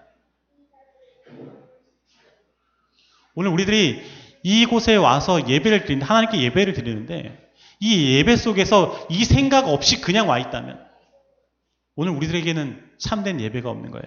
오늘 3.38 3.52
우리들이 3.52 4.02
이곳에 4.42 4.96
와서 4.96 5.48
예배를 5.48 5.84
드리는 5.84 6.04
하나님께 6.04 6.42
예배를 6.42 6.72
드리는데 6.72 7.38
이 7.78 8.16
예배 8.16 8.34
속에서 8.34 9.06
이 9.08 9.24
생각 9.24 9.68
없이 9.68 10.00
그냥 10.00 10.28
와 10.28 10.40
있다면 10.40 10.84
오늘 11.94 12.14
우리들에게는 12.14 12.82
참된 12.98 13.40
예배가 13.40 13.70
없는 13.70 13.92
거예요. 13.92 14.06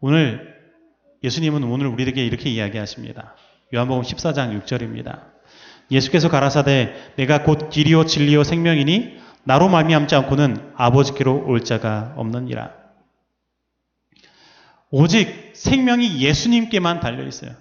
오늘 0.00 0.56
예수님은 1.22 1.62
오늘 1.62 1.86
우리에게 1.86 2.26
이렇게 2.26 2.50
이야기하십니다. 2.50 3.36
요한복음 3.72 4.02
14장 4.02 4.60
6절입니다. 4.60 5.22
예수께서 5.92 6.28
가라사대 6.28 7.12
내가 7.14 7.44
곧 7.44 7.70
길이요 7.70 8.06
진리요 8.06 8.42
생명이니 8.42 9.20
나로 9.44 9.68
말미암지 9.68 10.16
않고는 10.16 10.72
아버지께로 10.74 11.44
올 11.46 11.62
자가 11.62 12.14
없느니라. 12.16 12.75
오직 14.90 15.52
생명이 15.54 16.20
예수님께만 16.20 17.00
달려 17.00 17.24
있어요. 17.26 17.54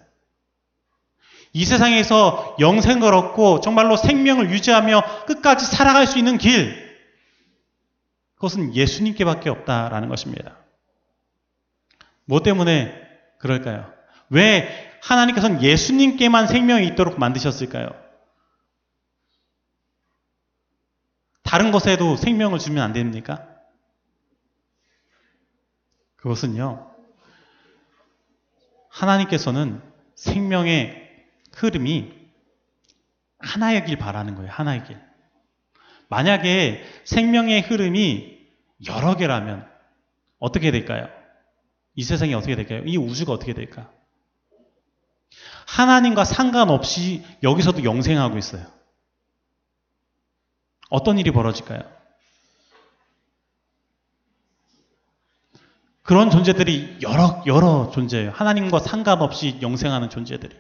이 1.54 1.64
세상에서 1.64 2.58
영생을 2.60 3.14
얻고 3.14 3.62
정말로 3.62 3.96
생명을 3.96 4.52
유지하며 4.52 5.26
끝까지 5.26 5.66
살아갈 5.66 6.06
수 6.06 6.18
있는 6.18 6.38
길, 6.38 6.86
그것은 8.36 8.76
예수님께밖에 8.76 9.50
없다라는 9.50 10.10
것입니다. 10.10 10.58
뭐 12.26 12.42
때문에 12.42 12.94
그럴까요? 13.40 13.92
왜 14.30 15.00
하나님께서는 15.02 15.62
예수님께만 15.62 16.48
생명이 16.48 16.88
있도록 16.88 17.20
만드셨을까요? 17.20 17.90
다른 21.44 21.72
것에도 21.72 22.18
생명을 22.18 22.60
주면 22.60 22.84
안 22.84 22.92
됩니까? 22.92 23.48
그것은요, 26.18 26.95
하나님께서는 28.96 29.82
생명의 30.16 31.12
흐름이 31.54 32.14
하나이길 33.40 33.98
바라는 33.98 34.36
거예요. 34.36 34.50
하나의 34.52 34.86
길. 34.86 34.98
만약에 36.08 36.84
생명의 37.04 37.62
흐름이 37.62 38.38
여러 38.88 39.16
개라면 39.16 39.68
어떻게 40.40 40.72
될까요? 40.72 41.10
이 41.96 42.04
세상이 42.04 42.34
어떻게 42.34 42.56
될까요? 42.56 42.84
이 42.86 42.98
우주가 42.98 43.34
어떻게 43.34 43.54
될까? 43.54 43.92
하나님과 45.68 46.24
상관없이 46.24 47.26
여기서도 47.44 47.84
영생하고 47.84 48.38
있어요. 48.38 48.66
어떤 50.90 51.18
일이 51.18 51.32
벌어질까요? 51.32 51.95
그런 56.06 56.30
존재들이 56.30 57.00
여러, 57.02 57.44
여러 57.48 57.90
존재예요. 57.92 58.30
하나님과 58.32 58.78
상관없이 58.78 59.58
영생하는 59.64 60.12
존재들이. 60.12 60.56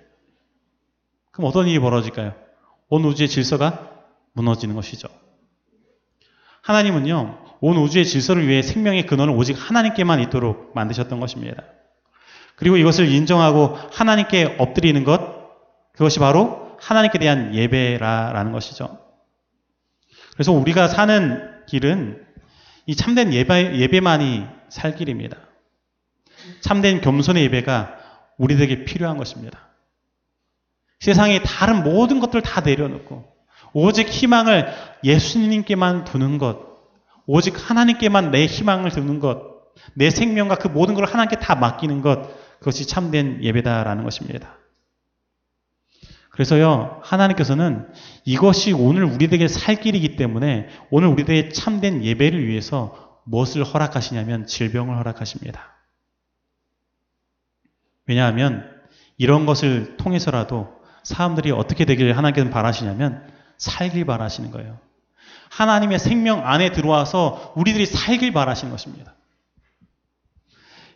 그럼 1.31 1.47
어떤 1.47 1.67
일이 1.67 1.77
벌어질까요? 1.79 2.33
온 2.89 3.05
우주의 3.05 3.29
질서가 3.29 3.91
무너지는 4.33 4.73
것이죠. 4.73 5.07
하나님은요, 6.63 7.37
온 7.61 7.77
우주의 7.77 8.05
질서를 8.05 8.47
위해 8.47 8.63
생명의 8.63 9.05
근원을 9.05 9.35
오직 9.35 9.53
하나님께만 9.53 10.19
있도록 10.21 10.71
만드셨던 10.73 11.19
것입니다. 11.19 11.63
그리고 12.55 12.77
이것을 12.77 13.07
인정하고 13.07 13.77
하나님께 13.91 14.55
엎드리는 14.57 15.03
것, 15.03 15.21
그것이 15.91 16.17
바로 16.17 16.75
하나님께 16.79 17.19
대한 17.19 17.53
예배라라는 17.53 18.51
것이죠. 18.51 18.97
그래서 20.33 20.53
우리가 20.53 20.87
사는 20.87 21.65
길은 21.67 22.25
이 22.87 22.95
참된 22.95 23.31
예배, 23.31 23.77
예배만이 23.77 24.55
살 24.75 24.93
길입니다. 24.93 25.37
참된 26.59 26.99
겸손의 26.99 27.45
예배가 27.45 27.95
우리에게 28.37 28.83
필요한 28.83 29.17
것입니다. 29.17 29.69
세상의 30.99 31.43
다른 31.45 31.83
모든 31.83 32.19
것들을 32.19 32.41
다 32.41 32.59
내려놓고 32.59 33.25
오직 33.71 34.09
희망을 34.09 34.67
예수님께만 35.03 36.03
두는 36.03 36.37
것, 36.37 36.59
오직 37.25 37.53
하나님께만 37.57 38.31
내 38.31 38.45
희망을 38.45 38.91
두는 38.91 39.19
것, 39.19 39.43
내 39.93 40.09
생명과 40.09 40.55
그 40.55 40.67
모든 40.67 40.93
걸 40.93 41.05
하나님께 41.05 41.37
다 41.37 41.55
맡기는 41.55 42.01
것, 42.01 42.59
그것이 42.59 42.85
참된 42.85 43.41
예배다라는 43.43 44.03
것입니다. 44.03 44.57
그래서요, 46.31 46.99
하나님께서는 47.01 47.87
이것이 48.25 48.73
오늘 48.73 49.05
우리에게 49.05 49.47
살 49.47 49.77
길이기 49.77 50.17
때문에 50.17 50.67
오늘 50.89 51.07
우리들의 51.07 51.53
참된 51.53 52.03
예배를 52.03 52.45
위해서 52.45 53.04
무엇을 53.25 53.63
허락하시냐면 53.63 54.47
질병을 54.47 54.97
허락하십니다. 54.97 55.75
왜냐하면 58.07 58.71
이런 59.17 59.45
것을 59.45 59.97
통해서라도 59.97 60.73
사람들이 61.03 61.51
어떻게 61.51 61.85
되기를 61.85 62.17
하나님께서 62.17 62.49
바라시냐면 62.49 63.27
살길 63.57 64.05
바라시는 64.05 64.51
거예요. 64.51 64.79
하나님의 65.49 65.99
생명 65.99 66.47
안에 66.47 66.71
들어와서 66.71 67.53
우리들이 67.55 67.85
살길 67.85 68.33
바라시는 68.33 68.71
것입니다. 68.71 69.15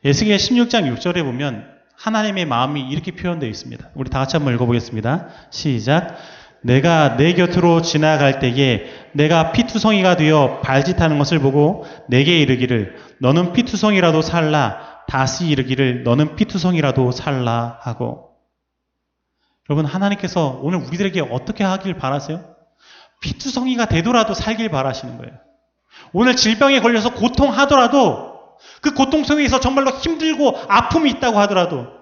예수기의 0.03 0.37
16장 0.37 0.95
6절에 0.95 1.23
보면 1.23 1.79
하나님의 1.95 2.45
마음이 2.45 2.89
이렇게 2.89 3.11
표현되어 3.11 3.49
있습니다. 3.49 3.89
우리 3.95 4.09
다 4.09 4.19
같이 4.19 4.37
한번 4.37 4.53
읽어보겠습니다. 4.55 5.29
시작. 5.51 6.17
내가 6.61 7.15
내 7.15 7.33
곁으로 7.33 7.81
지나갈 7.81 8.39
때에 8.39 8.85
내가 9.13 9.51
피투성이가 9.51 10.17
되어 10.17 10.59
발짓하는 10.61 11.17
것을 11.17 11.39
보고 11.39 11.85
내게 12.07 12.39
이르기를 12.39 12.97
너는 13.19 13.53
피투성이라도 13.53 14.21
살라 14.21 15.03
다시 15.07 15.47
이르기를 15.47 16.03
너는 16.03 16.35
피투성이라도 16.35 17.11
살라 17.11 17.79
하고 17.81 18.29
여러분 19.69 19.85
하나님께서 19.85 20.59
오늘 20.61 20.79
우리들에게 20.79 21.21
어떻게 21.31 21.63
하길 21.63 21.95
바라세요? 21.95 22.43
피투성이가 23.21 23.85
되더라도 23.85 24.33
살길 24.33 24.69
바라시는 24.69 25.17
거예요. 25.17 25.33
오늘 26.13 26.35
질병에 26.35 26.79
걸려서 26.79 27.13
고통하더라도 27.13 28.29
그 28.81 28.93
고통 28.93 29.23
속에서 29.23 29.59
정말로 29.59 29.91
힘들고 29.91 30.57
아픔이 30.67 31.09
있다고 31.11 31.39
하더라도 31.39 31.98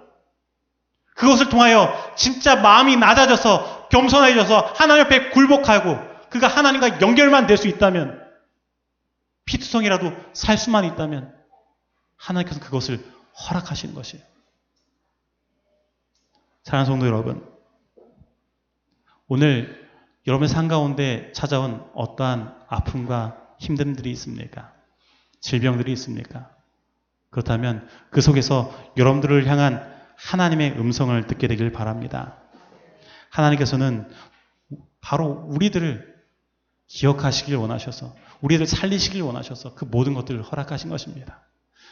그것을 1.18 1.50
통하여 1.50 1.94
진짜 2.16 2.56
마음이 2.56 2.96
낮아져서 2.96 3.90
겸손해져서 3.90 4.74
하나님 4.76 5.06
앞에 5.06 5.30
굴복하고 5.32 5.98
그가 6.30 6.48
하나님과 6.48 7.02
연결만 7.02 7.48
될 7.48 7.58
수 7.58 7.68
있다면 7.68 8.24
피투성이라도 9.46 10.14
살 10.34 10.58
수만 10.58 10.86
있다면 10.86 11.34
하나님께서 12.18 12.60
그것을 12.60 13.04
허락하시는 13.50 13.96
것이에요. 13.96 14.24
사랑하는 16.64 16.86
성도 16.92 17.08
여러분, 17.08 17.44
오늘 19.28 19.90
여러분의 20.28 20.50
삶 20.50 20.68
가운데 20.68 21.32
찾아온 21.34 21.90
어떠한 21.96 22.54
아픔과 22.68 23.38
힘듦들이 23.62 24.08
있습니까? 24.08 24.74
질병들이 25.40 25.94
있습니까? 25.94 26.52
그렇다면 27.30 27.88
그 28.12 28.20
속에서 28.22 28.74
여러분들을 28.98 29.48
향한 29.48 29.97
하나님의 30.18 30.74
음성을 30.80 31.28
듣게 31.28 31.48
되길 31.48 31.72
바랍니다. 31.72 32.38
하나님께서는 33.30 34.10
바로 35.00 35.46
우리들을 35.48 36.16
기억하시길 36.88 37.56
원하셔서 37.56 38.16
우리를 38.42 38.66
살리시길 38.66 39.22
원하셔서 39.22 39.76
그 39.76 39.86
모든 39.86 40.14
것들을 40.14 40.42
허락하신 40.42 40.90
것입니다. 40.90 41.42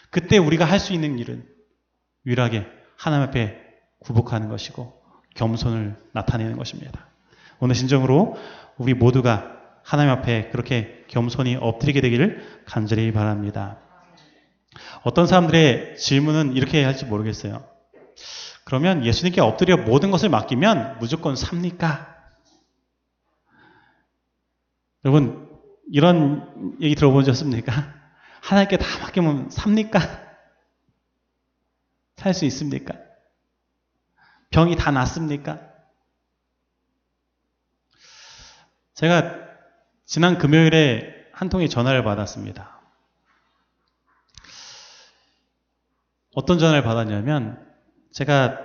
그때 0.09 0.37
우리가 0.37 0.65
할 0.65 0.79
수 0.79 0.93
있는 0.93 1.19
일은 1.19 1.45
유일하게 2.25 2.65
하나님 2.97 3.27
앞에 3.27 3.61
구복하는 3.99 4.49
것이고 4.49 5.01
겸손을 5.35 5.95
나타내는 6.13 6.57
것입니다. 6.57 7.07
오늘 7.59 7.75
신정으로 7.75 8.37
우리 8.77 8.93
모두가 8.93 9.51
하나님 9.83 10.11
앞에 10.11 10.49
그렇게 10.49 11.05
겸손히 11.07 11.55
엎드리게 11.55 12.01
되기를 12.01 12.63
간절히 12.65 13.11
바랍니다. 13.11 13.77
어떤 15.03 15.27
사람들의 15.27 15.97
질문은 15.97 16.53
이렇게 16.53 16.83
할지 16.83 17.05
모르겠어요. 17.05 17.74
그러면 18.63 19.05
예수님께 19.05 19.41
엎드려 19.41 19.77
모든 19.77 20.11
것을 20.11 20.29
맡기면 20.29 20.99
무조건 20.99 21.35
삽니까? 21.35 22.15
여러분, 25.03 25.49
이런 25.91 26.77
얘기 26.81 26.95
들어보셨습니까? 26.95 27.93
하나님께 28.41 28.77
다 28.77 28.85
맡기면 29.01 29.49
삽니까? 29.51 29.99
살 32.17 32.33
수 32.33 32.45
있습니까? 32.45 32.95
병이 34.49 34.77
다 34.77 34.89
낫습니까? 34.89 35.61
제가 38.95 39.35
지난 40.05 40.37
금요일에 40.37 41.13
한 41.33 41.49
통의 41.49 41.69
전화를 41.69 42.03
받았습니다. 42.03 42.81
어떤 46.33 46.57
전화를 46.57 46.83
받았냐면 46.83 47.64
제가 48.15 48.57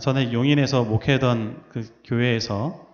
전에 0.00 0.32
용인에서 0.32 0.84
목회하던 0.84 1.64
그 1.68 1.86
교회에서 2.06 2.86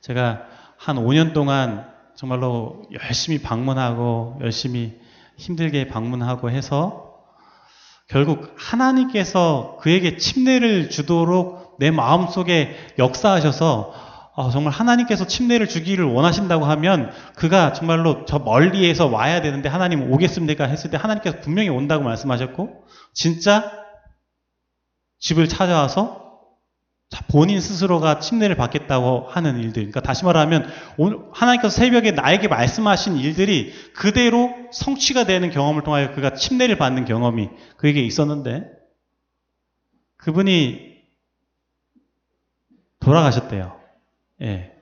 제가 0.00 0.42
한 0.78 0.96
5년 0.98 1.32
동안 1.32 1.84
정말로 2.14 2.84
열심히 2.92 3.42
방문하고 3.42 4.38
열심히 4.40 4.96
힘들게 5.36 5.88
방문하고 5.88 6.48
해서 6.48 7.12
결국 8.06 8.54
하나님께서 8.56 9.78
그에게 9.80 10.16
침례를 10.16 10.90
주도록 10.90 11.76
내 11.80 11.90
마음속에 11.90 12.76
역사하셔서 12.96 13.94
어, 14.36 14.50
정말 14.50 14.72
하나님께서 14.72 15.26
침례를 15.26 15.68
주기를 15.68 16.04
원하신다고 16.04 16.66
하면 16.66 17.10
그가 17.34 17.72
정말로 17.72 18.26
저 18.26 18.38
멀리에서 18.38 19.06
와야 19.06 19.42
되는데 19.42 19.68
하나님 19.68 20.12
오겠습니까? 20.12 20.66
했을 20.66 20.90
때 20.90 20.96
하나님께서 20.96 21.40
분명히 21.40 21.68
온다고 21.68 22.04
말씀하셨고 22.04 22.84
진짜 23.12 23.83
집을 25.24 25.48
찾아와서 25.48 26.22
본인 27.28 27.58
스스로가 27.58 28.18
침례를 28.18 28.56
받겠다고 28.56 29.26
하는 29.30 29.56
일들. 29.58 29.72
그러니까 29.74 30.00
다시 30.00 30.24
말하면 30.24 30.68
오늘 30.98 31.18
하나님께서 31.32 31.74
새벽에 31.74 32.10
나에게 32.10 32.48
말씀하신 32.48 33.16
일들이 33.16 33.72
그대로 33.94 34.52
성취가 34.70 35.24
되는 35.24 35.50
경험을 35.50 35.82
통하여 35.82 36.12
그가 36.12 36.34
침례를 36.34 36.76
받는 36.76 37.06
경험이 37.06 37.48
그에게 37.78 38.02
있었는데 38.02 38.68
그분이 40.18 40.94
돌아가셨대요. 43.00 43.80
예. 44.42 44.72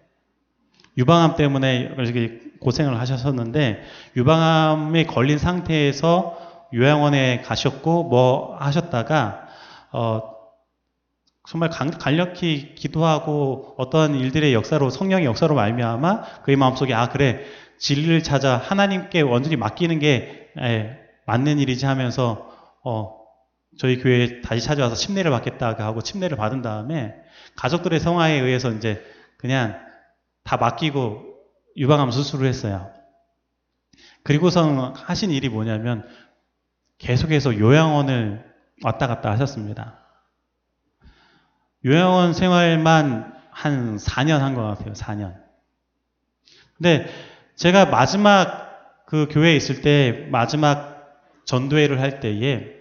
유방암 0.99 1.37
때문에 1.37 1.95
이렇게 1.99 2.41
고생을 2.61 2.99
하셨었는데 2.99 3.85
유방암에 4.17 5.05
걸린 5.05 5.39
상태에서 5.39 6.37
요양원에 6.75 7.43
가셨고 7.43 8.05
뭐 8.05 8.57
하셨다가 8.57 9.47
어 9.93 10.32
정말 11.49 11.71
간략히 11.71 12.75
기도하고 12.77 13.75
어떠한 13.77 14.15
일들의 14.15 14.55
역사로 14.55 14.91
성령의 14.91 15.27
역사로 15.27 15.55
말미암아 15.55 16.43
그의 16.43 16.57
마음속에 16.57 16.95
아 16.95 17.09
그래 17.09 17.45
진리를 17.79 18.23
찾아 18.23 18.57
하나님께 18.57 19.23
완전히 19.23 19.57
맡기는 19.57 19.99
게 19.99 20.51
예, 20.59 20.99
맞는 21.27 21.59
일이지 21.59 21.85
하면서 21.87 22.49
어 22.85 23.23
저희 23.79 23.99
교회에 23.99 24.41
다시 24.43 24.63
찾아와서 24.63 24.95
침례를 24.95 25.31
받겠다 25.31 25.75
하고 25.79 26.01
침례를 26.01 26.37
받은 26.37 26.63
다음에 26.63 27.15
가족들의 27.57 27.99
성화에 27.99 28.39
의해서 28.39 28.71
이제 28.71 29.03
그냥 29.39 29.81
다 30.45 30.57
맡기고 30.57 31.23
유방암 31.77 32.11
수술을 32.11 32.47
했어요. 32.47 32.91
그리고선 34.23 34.95
하신 34.95 35.31
일이 35.31 35.49
뭐냐면 35.49 36.07
계속해서 36.99 37.59
요양원을 37.59 38.45
왔다 38.85 39.09
갔다 39.09 39.31
하셨습니다. 39.33 40.02
요양원 41.85 42.33
생활만 42.33 43.33
한 43.51 43.97
4년 43.97 44.39
한 44.39 44.55
것 44.55 44.63
같아요. 44.63 44.93
4년. 44.93 45.37
근데 46.77 47.07
제가 47.57 47.87
마지막 47.87 49.05
그 49.07 49.29
교회에 49.31 49.55
있을 49.57 49.83
때 49.83 50.27
마지막 50.31 51.21
전도회를 51.45 52.01
할 52.01 52.21
때에 52.21 52.77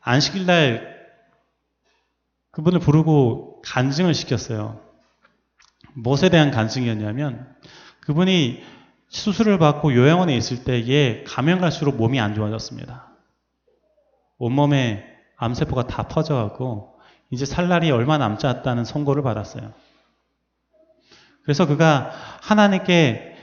안식일 0.00 0.46
날 0.46 0.92
그분을 2.50 2.80
부르고 2.80 3.62
간증을 3.62 4.14
시켰어요. 4.14 4.80
무엇에 5.94 6.28
대한 6.28 6.50
간증이었냐면 6.50 7.54
그분이 8.00 8.62
수술을 9.08 9.58
받고 9.58 9.94
요양원에 9.94 10.34
있을 10.36 10.64
때에 10.64 11.22
가면 11.24 11.60
갈수록 11.60 11.96
몸이 11.96 12.18
안 12.18 12.34
좋아졌습니다. 12.34 13.08
온몸에 14.38 15.04
암세포가 15.36 15.86
다 15.86 16.08
퍼져갖고 16.08 16.91
이제 17.32 17.46
살 17.46 17.68
날이 17.68 17.90
얼마 17.90 18.18
남지 18.18 18.46
않다는 18.46 18.84
선고를 18.84 19.22
받았어요. 19.22 19.72
그래서 21.42 21.66
그가 21.66 22.12
하나님께 22.42 23.34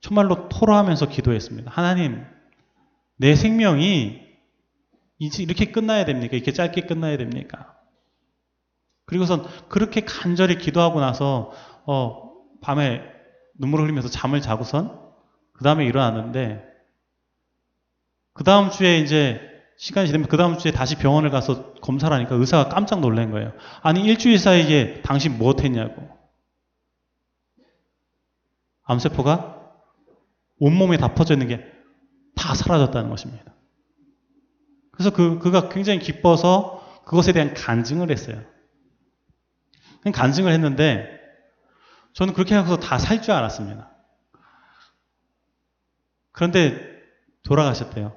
정말로 0.00 0.48
토로하면서 0.48 1.08
기도했습니다. 1.08 1.70
하나님, 1.70 2.24
내 3.16 3.36
생명이 3.36 4.20
이제 5.18 5.42
이렇게 5.44 5.70
끝나야 5.70 6.04
됩니까? 6.04 6.36
이렇게 6.36 6.52
짧게 6.52 6.82
끝나야 6.82 7.16
됩니까? 7.16 7.76
그리고선 9.06 9.46
그렇게 9.68 10.00
간절히 10.00 10.58
기도하고 10.58 11.00
나서 11.00 11.52
어, 11.86 12.32
밤에 12.60 13.00
눈물을 13.58 13.84
흘리면서 13.84 14.08
잠을 14.08 14.42
자고선 14.42 15.00
그 15.52 15.62
다음에 15.62 15.86
일어났는데 15.86 16.64
그 18.32 18.42
다음 18.42 18.70
주에 18.70 18.98
이제 18.98 19.55
시간이 19.78 20.06
지나면 20.06 20.28
그 20.28 20.36
다음 20.36 20.56
주에 20.58 20.72
다시 20.72 20.96
병원을 20.96 21.30
가서 21.30 21.74
검사를 21.74 22.14
하니까 22.14 22.34
의사가 22.34 22.68
깜짝 22.68 23.00
놀란 23.00 23.30
거예요. 23.30 23.52
아니 23.82 24.02
일주일 24.02 24.38
사이에 24.38 25.02
당신 25.02 25.36
무엇 25.38 25.62
했냐고. 25.62 26.08
암세포가 28.84 29.54
온몸에 30.58 30.96
다 30.96 31.14
퍼져 31.14 31.34
있는 31.34 31.48
게 31.48 31.76
다 32.36 32.54
사라졌다는 32.54 33.10
것입니다. 33.10 33.52
그래서 34.92 35.10
그, 35.10 35.40
그가 35.40 35.68
굉장히 35.68 35.98
기뻐서 35.98 37.02
그것에 37.04 37.32
대한 37.32 37.54
간증을 37.54 38.10
했어요. 38.10 38.40
간증을 40.12 40.52
했는데 40.52 41.10
저는 42.12 42.34
그렇게 42.34 42.54
하고서 42.54 42.76
다 42.78 42.96
살 42.98 43.20
줄 43.20 43.32
알았습니다. 43.32 43.90
그런데 46.30 46.78
돌아가셨대요. 47.42 48.14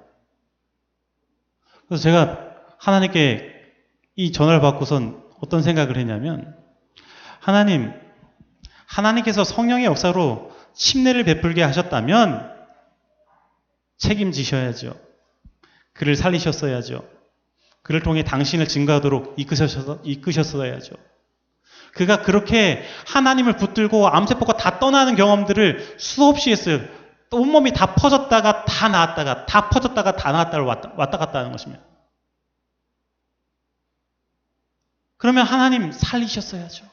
그래서 1.89 2.03
제가 2.03 2.39
하나님께 2.77 3.51
이 4.15 4.31
전화를 4.31 4.61
받고선 4.61 5.23
어떤 5.41 5.63
생각을 5.63 5.97
했냐면 5.97 6.55
하나님, 7.39 7.91
하나님께서 8.85 9.43
성령의 9.43 9.85
역사로 9.85 10.51
침례를 10.75 11.23
베풀게 11.23 11.63
하셨다면 11.63 12.53
책임지셔야죠. 13.97 14.95
그를 15.93 16.15
살리셨어야죠. 16.15 17.03
그를 17.81 18.01
통해 18.03 18.23
당신을 18.23 18.67
증거하도록 18.67 19.33
이끄셨어, 19.37 19.99
이끄셨어야죠. 20.03 20.95
그가 21.93 22.21
그렇게 22.21 22.83
하나님을 23.07 23.57
붙들고 23.57 24.09
암세포가 24.09 24.57
다 24.57 24.79
떠나는 24.79 25.15
경험들을 25.15 25.95
수없이 25.97 26.51
했어요. 26.51 26.81
온몸이 27.31 27.73
다 27.73 27.93
퍼졌다가 27.93 28.65
다 28.65 28.89
나았다가 28.89 29.45
다 29.45 29.69
퍼졌다가 29.69 30.15
다 30.15 30.31
나았다를 30.31 30.65
왔다, 30.65 30.93
왔다 30.97 31.17
갔다 31.17 31.39
하는 31.39 31.51
것입니다. 31.51 31.83
그러면 35.17 35.45
하나님 35.45 35.91
살리셨어야죠. 35.91 36.85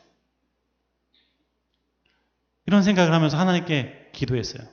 이런 2.67 2.83
생각을 2.83 3.13
하면서 3.13 3.39
하나님께 3.39 4.11
기도했어요. 4.13 4.67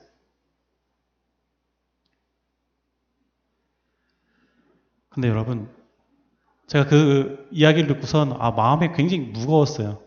근데 5.08 5.28
여러분, 5.28 5.72
제가 6.66 6.86
그 6.88 7.48
이야기를 7.52 7.86
듣고선 7.86 8.32
아, 8.40 8.50
마음이 8.50 8.88
굉장히 8.94 9.20
무거웠어요. 9.20 10.02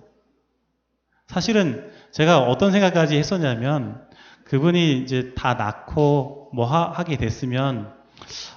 사실은 1.28 1.92
제가 2.12 2.40
어떤 2.40 2.72
생각까지 2.72 3.16
했었냐면 3.18 4.07
그분이 4.50 5.02
이제 5.02 5.34
다 5.36 5.56
낳고 5.56 6.50
뭐 6.54 6.66
하, 6.66 7.04
게 7.04 7.18
됐으면 7.18 7.94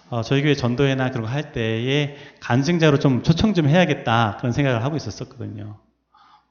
어, 0.09 0.23
저희 0.23 0.43
교회 0.43 0.55
전도회나 0.55 1.11
그런 1.11 1.25
거 1.25 1.31
할 1.31 1.53
때에 1.53 2.17
간증자로 2.41 2.99
좀 2.99 3.23
초청 3.23 3.55
좀 3.55 3.69
해야겠다 3.69 4.37
그런 4.39 4.53
생각을 4.53 4.85
하고 4.85 4.97
있었었거든요. 4.97 5.79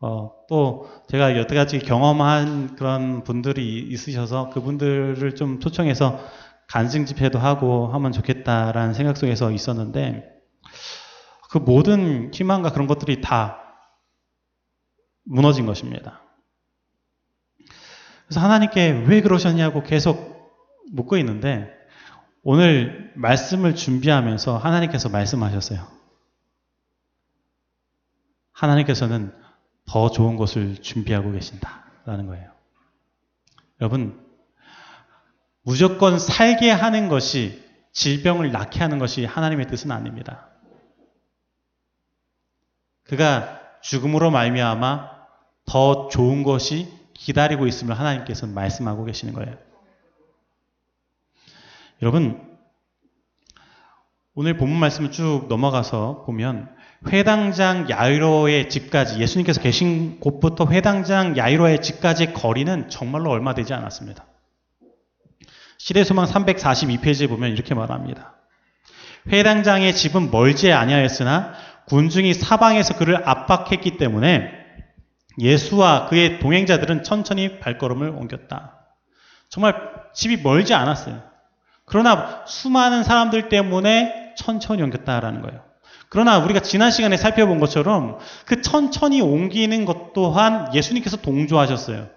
어, 0.02 0.32
또 0.47 0.89
제가 1.10 1.38
여태까지 1.38 1.80
경험한 1.80 2.75
그런 2.75 3.23
분들이 3.23 3.80
있으셔서 3.80 4.49
그분들을 4.52 5.36
좀 5.36 5.60
초청해서 5.60 6.19
간증 6.67 7.06
집회도 7.06 7.39
하고 7.39 7.88
하면 7.88 8.12
좋겠다라는 8.12 8.93
생각 8.93 9.17
속에서 9.17 9.52
있었는데 9.52 10.23
그 11.52 11.58
모든 11.58 12.32
희망과 12.34 12.71
그런 12.71 12.88
것들이 12.88 13.21
다 13.21 13.58
무너진 15.25 15.65
것입니다. 15.65 16.21
그래서 18.29 18.41
하나님께 18.41 19.05
왜 19.07 19.21
그러셨냐고 19.21 19.81
계속 19.81 20.53
묻고 20.91 21.17
있는데 21.17 21.75
오늘 22.43 23.11
말씀을 23.15 23.75
준비하면서 23.75 24.55
하나님께서 24.55 25.09
말씀하셨어요. 25.09 25.87
하나님께서는 28.51 29.33
더 29.87 30.11
좋은 30.11 30.35
것을 30.35 30.75
준비하고 30.75 31.31
계신다라는 31.31 32.27
거예요. 32.27 32.51
여러분 33.81 34.23
무조건 35.63 36.19
살게 36.19 36.69
하는 36.69 37.09
것이 37.09 37.67
질병을 37.93 38.51
낫게 38.51 38.79
하는 38.79 38.99
것이 38.99 39.25
하나님의 39.25 39.65
뜻은 39.69 39.89
아닙니다. 39.91 40.49
그가 43.05 43.59
죽음으로 43.81 44.29
말미암아 44.29 45.17
더 45.65 46.09
좋은 46.09 46.43
것이 46.43 46.98
기다리고 47.19 47.67
있음을 47.67 47.99
하나님께서는 47.99 48.53
말씀하고 48.53 49.03
계시는 49.03 49.34
거예요. 49.34 49.55
여러분, 52.01 52.41
오늘 54.34 54.55
본문 54.55 54.79
말씀을 54.79 55.12
쭉 55.12 55.47
넘어가서 55.49 56.23
보면 56.25 56.73
회당장 57.10 57.89
야이로의 57.89 58.69
집까지 58.69 59.19
예수님께서 59.19 59.62
계신 59.62 60.19
곳부터 60.21 60.67
회당장 60.67 61.36
야이로의 61.38 61.82
집까지의 61.82 62.34
거리는 62.34 62.89
정말로 62.89 63.32
얼마 63.32 63.53
되지 63.53 63.73
않았습니다. 63.73 64.25
시대소망 65.77 66.25
342페이지에 66.25 67.27
보면 67.27 67.51
이렇게 67.51 67.73
말합니다. 67.73 68.36
회당장의 69.27 69.93
집은 69.93 70.32
멀지 70.32 70.71
아니하였으나 70.71 71.53
군중이 71.88 72.34
사방에서 72.34 72.95
그를 72.97 73.27
압박했기 73.27 73.97
때문에 73.97 74.58
예수와 75.39 76.08
그의 76.08 76.39
동행자들은 76.39 77.04
천천히 77.04 77.60
발걸음을 77.60 78.10
옮겼다. 78.10 78.80
정말 79.49 79.75
집이 80.13 80.41
멀지 80.41 80.73
않았어요. 80.73 81.21
그러나 81.86 82.43
수많은 82.45 83.04
사람들 83.04 83.49
때문에 83.49 84.36
천천히 84.38 84.82
옮겼다라는 84.84 85.41
거예요. 85.41 85.63
그러나 86.10 86.39
우리가 86.39 86.60
지난 86.62 86.91
시간에 86.91 87.17
살펴본 87.17 87.60
것처럼 87.60 88.17
그 88.45 88.62
천천히 88.62 89.21
옮기는 89.21 89.86
것 89.86 90.13
또한 90.13 90.73
예수님께서 90.73 91.17
동조하셨어요. 91.17 92.10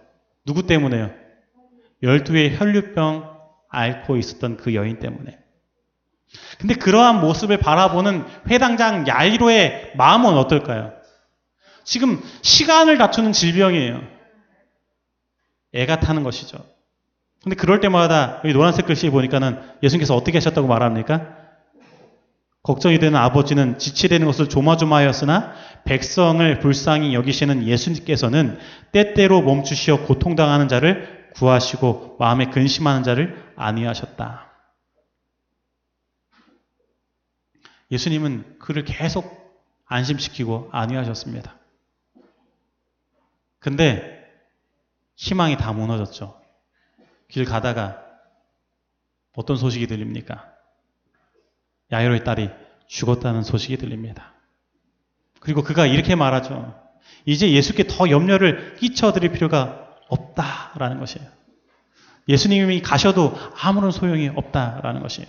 누구 0.47 0.67
때문에요? 0.67 1.11
열두의 2.03 2.59
혈류병 2.59 3.31
앓고 3.69 4.17
있었던 4.17 4.57
그 4.57 4.75
여인 4.75 4.99
때문에. 4.99 5.39
근데 6.59 6.75
그러한 6.75 7.21
모습을 7.21 7.59
바라보는 7.59 8.25
회당장 8.49 9.07
야이로의 9.07 9.93
마음은 9.97 10.35
어떨까요? 10.35 10.93
지금 11.85 12.23
시간을 12.43 12.99
다투는 12.99 13.33
질병이에요. 13.33 14.01
애가 15.73 16.01
타는 16.01 16.23
것이죠. 16.23 16.65
근데 17.43 17.57
그럴 17.57 17.81
때마다 17.81 18.41
여기 18.45 18.53
노란색 18.53 18.87
글씨에 18.87 19.11
보니까는 19.11 19.59
예수님께서 19.83 20.15
어떻게 20.15 20.39
하셨다고 20.39 20.69
말합니까? 20.69 21.43
걱정이 22.63 23.01
되는 23.01 23.19
아버지는 23.19 23.79
지체되는 23.79 24.25
것을 24.27 24.49
조마조마하였으나 24.49 25.53
백성을 25.85 26.61
불쌍히 26.61 27.13
여기시는 27.15 27.67
예수님께서는 27.67 28.59
때때로 28.93 29.43
멈추시어 29.43 30.05
고통당하는 30.05 30.69
자를 30.69 31.31
구하시고 31.35 32.17
마음에 32.21 32.47
근심하는 32.47 33.03
자를 33.03 33.53
안위하셨다. 33.57 34.53
예수님은 37.91 38.59
그를 38.61 38.85
계속 38.85 39.43
안심시키고 39.87 40.71
안위하셨습니다. 40.71 41.57
근데 43.63 44.29
희망이 45.15 45.57
다 45.57 45.73
무너졌죠. 45.73 46.39
길 47.29 47.45
가다가 47.45 48.05
어떤 49.35 49.57
소식이 49.57 49.87
들립니까? 49.87 50.53
야이로의 51.93 52.25
딸이 52.25 52.51
죽었다는 52.89 53.45
소식이 53.45 53.77
들립니다. 53.77 54.35
그리고 55.41 55.63
그가 55.63 55.87
이렇게 55.87 56.17
말하죠. 56.17 56.79
이제 57.25 57.53
예수께 57.53 57.87
더 57.87 58.11
염려를 58.11 58.75
끼쳐드릴 58.77 59.31
필요가 59.31 59.97
없다라는 60.09 60.99
것이에요. 60.99 61.29
예수님이 62.29 62.83
가셔도 62.83 63.33
아무런 63.61 63.93
소용이 63.93 64.29
없다라는 64.35 65.03
것이에요. 65.03 65.29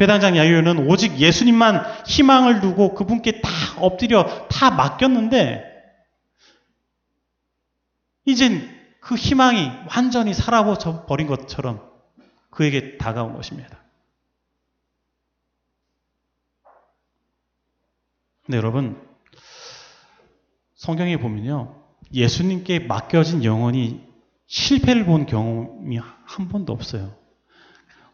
회당장 0.00 0.36
야유는 0.36 0.90
오직 0.90 1.18
예수님만 1.18 2.04
희망을 2.06 2.60
두고 2.60 2.94
그분께 2.94 3.40
다 3.40 3.50
엎드려 3.78 4.48
다 4.48 4.72
맡겼는데 4.72 5.73
이젠 8.24 8.74
그 9.00 9.16
희망이 9.16 9.70
완전히 9.94 10.32
사라져 10.32 11.04
버린 11.06 11.26
것처럼 11.26 11.90
그에게 12.50 12.96
다가온 12.96 13.34
것입니다. 13.34 13.82
근데 18.46 18.58
여러분, 18.58 19.00
성경에 20.74 21.16
보면요. 21.16 21.82
예수님께 22.12 22.80
맡겨진 22.80 23.42
영혼이 23.44 24.02
실패를 24.46 25.06
본 25.06 25.26
경험이 25.26 25.98
한 25.98 26.48
번도 26.48 26.72
없어요. 26.72 27.16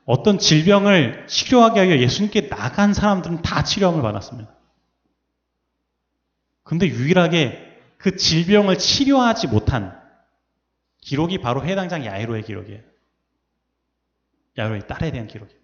어떤 0.07 0.39
질병을 0.39 1.27
치료하기 1.27 1.81
위해 1.81 2.01
예수님께 2.01 2.49
나간 2.49 2.95
사람들은 2.95 3.43
다 3.43 3.63
치료함을 3.63 4.03
받았습니다. 4.03 4.53
근데 6.63 6.87
유일하게 6.87 7.71
그 7.97 8.17
질병을 8.17 8.79
치료하지 8.79 9.49
못한 9.49 10.00
기록이 11.01 11.39
바로 11.39 11.65
해당장 11.65 12.05
야이로의 12.05 12.43
기록이에요. 12.43 12.83
야이로의 14.59 14.87
딸에 14.87 15.11
대한 15.11 15.27
기록이에요. 15.27 15.61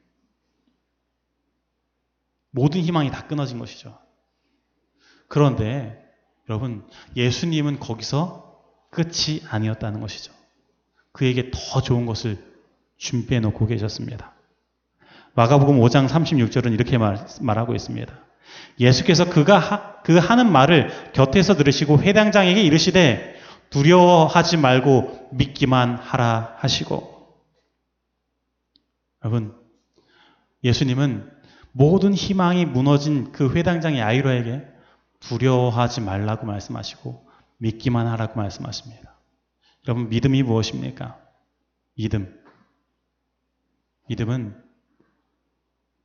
모든 2.51 2.81
희망이 2.81 3.11
다 3.11 3.27
끊어진 3.27 3.59
것이죠. 3.59 3.99
그런데 5.29 6.03
여러분 6.49 6.89
예수님은 7.15 7.81
거기서 7.81 8.63
끝이 8.91 9.43
아니었다는 9.49 10.01
것이죠. 10.01 10.33
그에게 11.13 11.51
더 11.53 11.83
좋은 11.83 12.07
것을 12.07 12.39
준비해 12.97 13.41
놓고 13.41 13.67
계셨습니다. 13.67 14.35
마가복음 15.35 15.79
5장 15.81 16.09
36절은 16.09 16.73
이렇게 16.73 16.97
말, 16.97 17.27
말하고 17.43 17.75
있습니다. 17.75 18.13
예수께서 18.81 19.29
그가 19.29 19.59
하, 19.59 20.03
그 20.03 20.17
하는 20.17 20.51
말을 20.51 21.13
곁에서 21.13 21.55
들으시고 21.55 22.01
회당장에게 22.01 22.63
이르시되 22.63 23.36
두려워하지 23.71 24.57
말고 24.59 25.31
믿기만 25.33 25.97
하라 25.97 26.57
하시고 26.59 27.17
여러분 29.25 29.55
예수님은 30.65 31.31
모든 31.73 32.15
희망이 32.15 32.65
무너진 32.65 33.33
그 33.33 33.53
회당장의 33.53 34.03
아이로에게 34.03 34.67
두려워하지 35.21 36.01
말라고 36.01 36.47
말씀하시고 36.47 37.27
믿기만 37.59 38.07
하라고 38.07 38.37
말씀하십니다. 38.37 39.17
여러분 39.87 40.09
믿음이 40.09 40.43
무엇입니까? 40.43 41.19
믿음. 41.97 42.43
믿음은 44.09 44.57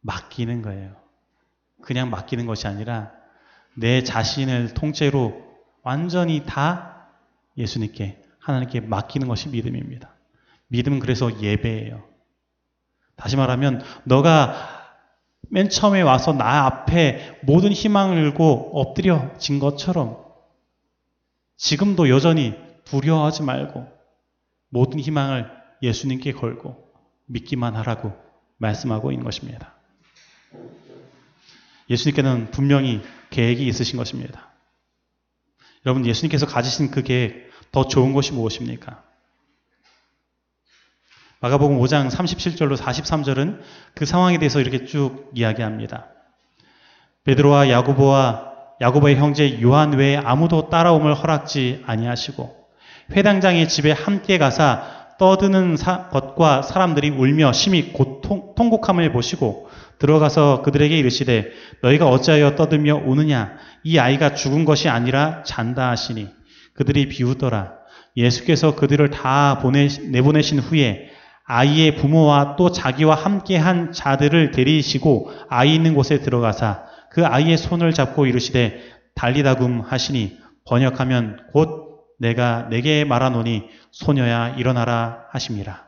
맡기는 0.02 0.62
거예요. 0.62 0.95
그냥 1.82 2.10
맡기는 2.10 2.45
것이 2.45 2.67
아니라 2.67 3.12
내 3.76 4.04
자신을 4.04 4.74
통째로 4.74 5.41
완전히 5.84 6.43
다 6.45 6.90
예수님께 7.62 8.21
하나님께 8.39 8.82
맡기는 8.82 9.28
것이 9.28 9.50
믿음입니다. 9.50 10.13
믿음은 10.67 11.00
그래서 11.00 11.41
예배예요. 11.41 12.04
다시 13.15 13.36
말하면 13.36 13.84
너가 14.04 14.82
맨 15.50 15.69
처음에 15.69 16.02
와서 16.02 16.34
나 16.34 16.65
앞에 16.65 17.39
모든 17.43 17.71
희망을 17.71 18.32
걸고 18.32 18.80
엎드려진 18.80 19.60
것처럼 19.60 20.17
지금도 21.58 22.10
여전히 22.10 22.56
두려워하지 22.86 23.43
말고 23.43 23.88
모든 24.69 25.00
희망을 25.00 25.52
예수님께 25.84 26.32
걸고 26.32 26.91
믿기만 27.26 27.76
하라고 27.76 28.13
말씀하고 28.58 29.12
있는 29.12 29.26
것입니다. 29.26 29.74
예수님께는 31.89 32.52
분명히 32.52 33.02
계획이 33.30 33.67
있으신 33.67 33.97
것입니다. 33.97 34.52
여러분, 35.86 36.06
예수님께서 36.06 36.45
가지신 36.45 36.91
그 36.91 37.04
계획, 37.04 37.51
더 37.71 37.88
좋은 37.88 38.13
것이 38.13 38.34
무엇입니까? 38.34 39.03
마가복음 41.39 41.79
5장 41.79 42.10
37절로 42.10 42.77
43절은 42.77 43.62
그 43.95 44.05
상황에 44.05 44.38
대해서 44.38 44.60
이렇게 44.60 44.86
쭉 44.86 45.31
이야기합니다. 45.34 46.07
베드로와 47.23 47.69
야고보와 47.69 48.51
야고보의 48.81 49.15
형제 49.15 49.62
요한 49.62 49.93
외에 49.93 50.17
아무도 50.17 50.69
따라옴을 50.69 51.13
허락지 51.13 51.84
아니하시고 51.86 52.62
회당장의 53.12 53.69
집에 53.69 53.91
함께 53.91 54.38
가사 54.38 55.01
떠드는 55.17 55.77
사, 55.77 56.10
것과 56.10 56.63
사람들이 56.63 57.10
울며 57.10 57.53
심히 57.53 57.93
고통, 57.93 58.55
통곡함을 58.55 59.12
보시고 59.12 59.69
들어가서 59.99 60.63
그들에게 60.63 60.97
이르시되 60.97 61.51
너희가 61.81 62.07
어찌하여 62.07 62.55
떠들며 62.55 63.03
우느냐 63.05 63.55
이 63.84 63.99
아이가 63.99 64.34
죽은 64.34 64.65
것이 64.65 64.89
아니라 64.89 65.43
잔다 65.43 65.89
하시니 65.89 66.40
그들이 66.82 67.08
비웃더라 67.10 67.74
예수께서 68.17 68.76
그들을 68.76 69.12
다 69.12 69.60
보내 69.62 69.88
내보내신 69.88 70.58
후에 70.58 71.12
아이의 71.46 71.96
부모와 71.96 72.56
또 72.56 72.72
자기와 72.72 73.13
함께한 73.13 73.91
자들을 73.91 74.50
데리시고 74.50 75.32
아이 75.48 75.76
있는 75.76 75.94
곳에 75.94 76.22
들어가사 76.22 76.86
그 77.12 77.24
아이의 77.24 77.58
손을 77.58 77.94
잡고 77.94 78.26
이르시되 78.26 78.82
달리다금 79.13 79.82
하시니 79.82 80.39
번역하면 80.65 81.41
곧 81.54 82.08
내가 82.20 82.67
내게 82.70 83.06
말하노니 83.06 83.63
소녀야 83.91 84.56
일어나라 84.58 85.26
하심이라. 85.32 85.84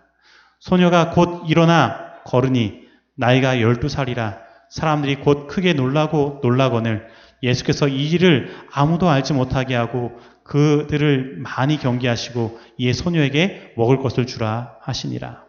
소녀가 0.60 1.10
곧 1.10 1.44
일어나 1.48 2.22
걸으니 2.26 2.82
나이가 3.16 3.62
열두 3.62 3.90
살이라 3.90 4.40
사람들이 4.70 5.18
곧 5.18 5.48
크게 5.48 5.74
놀라고 5.74 6.40
놀라거늘 6.44 7.08
예수께서 7.42 7.88
이 7.88 8.12
일을 8.12 8.54
아무도 8.72 9.10
알지 9.10 9.34
못하게 9.34 9.76
하고 9.76 10.20
그들을 10.44 11.38
많이 11.38 11.78
경계하시고 11.78 12.60
이에 12.78 12.94
소녀에게 12.94 13.74
먹을 13.78 14.00
것을 14.00 14.28
주라 14.28 14.78
하시니라. 14.82 15.46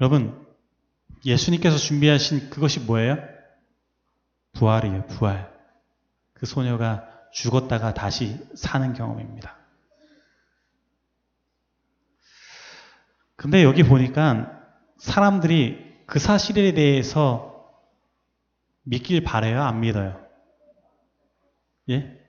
여러분, 0.00 0.46
예수님께서 1.24 1.76
준비하신 1.76 2.50
그것이 2.50 2.80
뭐예요? 2.80 3.18
부활이에요, 4.52 5.06
부활. 5.06 5.52
그 6.34 6.46
소녀가 6.46 7.08
죽었다가 7.32 7.94
다시 7.94 8.36
사는 8.54 8.92
경험입니다. 8.92 9.56
근데 13.36 13.64
여기 13.64 13.82
보니까 13.82 14.60
사람들이 14.98 16.04
그 16.06 16.18
사실에 16.18 16.72
대해서 16.74 17.52
믿길 18.82 19.22
바래요? 19.22 19.62
안 19.62 19.80
믿어요? 19.80 20.20
예? 21.90 22.21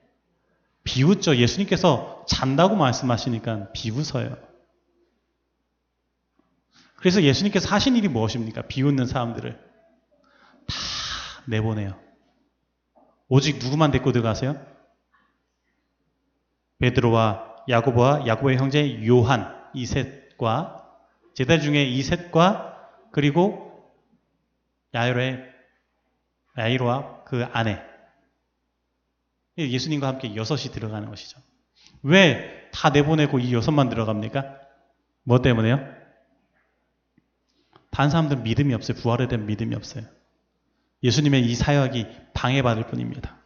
비웃죠. 0.84 1.36
예수님께서 1.36 2.24
잔다고 2.28 2.76
말씀하시니까 2.76 3.72
비웃어요. 3.72 4.36
그래서 6.96 7.22
예수님께서 7.22 7.68
하신 7.68 7.96
일이 7.96 8.08
무엇입니까? 8.08 8.62
비웃는 8.62 9.06
사람들을 9.06 9.52
다 10.66 10.74
내보내요. 11.46 12.00
오직 13.28 13.58
누구만 13.58 13.90
데리고 13.90 14.12
들어가세요? 14.12 14.64
베드로와 16.78 17.56
야고보와 17.68 18.26
야고보의 18.26 18.56
형제 18.58 19.06
요한 19.06 19.54
이 19.74 19.86
셋과 19.86 20.82
제자 21.34 21.58
중에 21.58 21.84
이 21.84 22.02
셋과 22.02 22.88
그리고 23.10 23.92
야이로의 24.94 25.44
야이로와 26.56 27.24
그 27.24 27.44
아내 27.52 27.82
예수님과 29.62 30.06
함께 30.08 30.34
여섯이 30.34 30.72
들어가는 30.72 31.08
것이죠. 31.08 31.40
왜 32.02 32.64
다 32.74 32.90
내보내고 32.90 33.38
이 33.38 33.54
여섯만 33.54 33.88
들어갑니까? 33.88 34.58
뭐 35.22 35.40
때문에요? 35.40 35.78
다른 37.90 38.10
사람들은 38.10 38.42
믿음이 38.42 38.74
없어요. 38.74 38.96
부활에 38.98 39.28
대한 39.28 39.46
믿음이 39.46 39.76
없어요. 39.76 40.04
예수님의 41.04 41.46
이 41.46 41.54
사역이 41.54 42.06
방해받을 42.34 42.88
뿐입니다. 42.88 43.36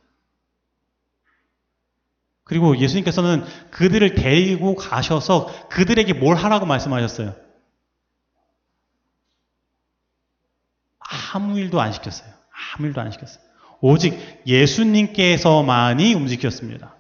그리고 2.45 2.79
예수님께서는 2.79 3.45
그들을 3.71 4.15
데리고 4.15 4.75
가셔서 4.75 5.69
그들에게 5.69 6.15
뭘 6.15 6.37
하라고 6.37 6.65
말씀하셨어요? 6.65 7.37
아무 11.35 11.59
일도 11.59 11.79
안 11.79 11.93
시켰어요. 11.93 12.33
아무 12.75 12.87
일도 12.87 13.01
안 13.03 13.11
시켰어요. 13.11 13.45
오직 13.81 14.19
예수님께서만이 14.47 16.15
움직였습니다. 16.15 16.97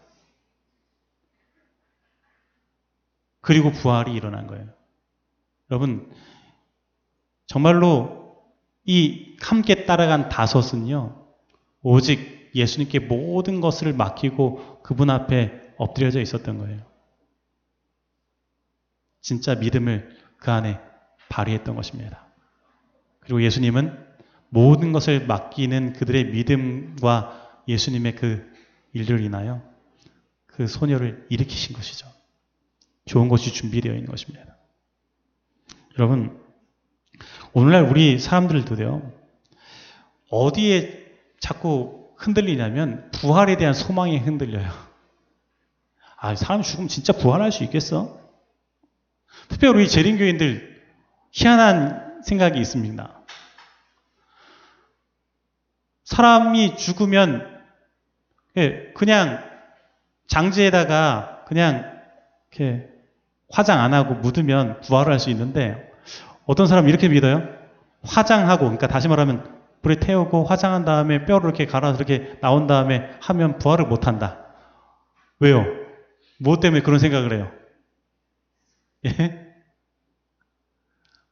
그리고 3.40 3.72
부활이 3.72 4.12
일어난 4.12 4.46
거예요. 4.46 4.68
여러분, 5.70 6.12
정말로 7.46 8.36
이 8.84 9.36
함께 9.40 9.86
따라간 9.86 10.28
다섯은요, 10.28 11.26
오직 11.82 12.50
예수님께 12.54 13.00
모든 13.00 13.60
것을 13.60 13.92
맡기고 13.92 14.82
그분 14.82 15.10
앞에 15.10 15.72
엎드려져 15.76 16.20
있었던 16.20 16.58
거예요. 16.58 16.80
진짜 19.20 19.54
믿음을 19.54 20.16
그 20.38 20.50
안에 20.50 20.80
발휘했던 21.28 21.76
것입니다. 21.76 22.26
그리고 23.20 23.42
예수님은 23.42 24.07
모든 24.48 24.92
것을 24.92 25.26
맡기는 25.26 25.92
그들의 25.94 26.26
믿음과 26.26 27.62
예수님의 27.68 28.16
그 28.16 28.50
일들을 28.92 29.20
인하여 29.22 29.62
그 30.46 30.66
소녀를 30.66 31.26
일으키신 31.28 31.76
것이죠. 31.76 32.08
좋은 33.04 33.28
것이 33.28 33.52
준비되어 33.52 33.92
있는 33.94 34.06
것입니다. 34.06 34.56
여러분, 35.98 36.40
오늘날 37.52 37.84
우리 37.84 38.18
사람들도요, 38.18 39.12
어디에 40.30 41.06
자꾸 41.40 42.10
흔들리냐면 42.16 43.10
부활에 43.12 43.56
대한 43.56 43.74
소망에 43.74 44.18
흔들려요. 44.18 44.70
아, 46.16 46.34
사람 46.34 46.62
죽으면 46.62 46.88
진짜 46.88 47.12
부활할 47.12 47.52
수 47.52 47.64
있겠어? 47.64 48.18
특별히 49.48 49.74
우리 49.74 49.88
재림교인들 49.88 50.82
희한한 51.30 52.22
생각이 52.24 52.60
있습니다. 52.60 53.17
사람이 56.08 56.76
죽으면 56.76 57.60
예, 58.56 58.92
그냥 58.94 59.44
장지에다가 60.26 61.44
그냥 61.46 62.00
이렇게 62.50 62.88
화장 63.50 63.80
안 63.80 63.92
하고 63.92 64.14
묻으면 64.14 64.80
부활을 64.80 65.12
할 65.12 65.18
수 65.18 65.28
있는데 65.30 65.92
어떤 66.46 66.66
사람은 66.66 66.88
이렇게 66.88 67.08
믿어요. 67.08 67.46
화장하고 68.04 68.60
그러니까 68.64 68.86
다시 68.86 69.06
말하면 69.06 69.58
불에 69.82 69.96
태우고 69.96 70.44
화장한 70.44 70.86
다음에 70.86 71.26
뼈를 71.26 71.50
이렇게 71.50 71.66
갈아서 71.66 71.96
이렇게 71.98 72.38
나온 72.40 72.66
다음에 72.66 73.10
하면 73.20 73.58
부활을 73.58 73.84
못 73.84 74.06
한다. 74.06 74.38
왜요? 75.40 75.66
무엇 76.38 76.60
때문에 76.60 76.80
그런 76.80 76.98
생각을 76.98 77.34
해요? 77.34 77.52
예? 79.04 79.47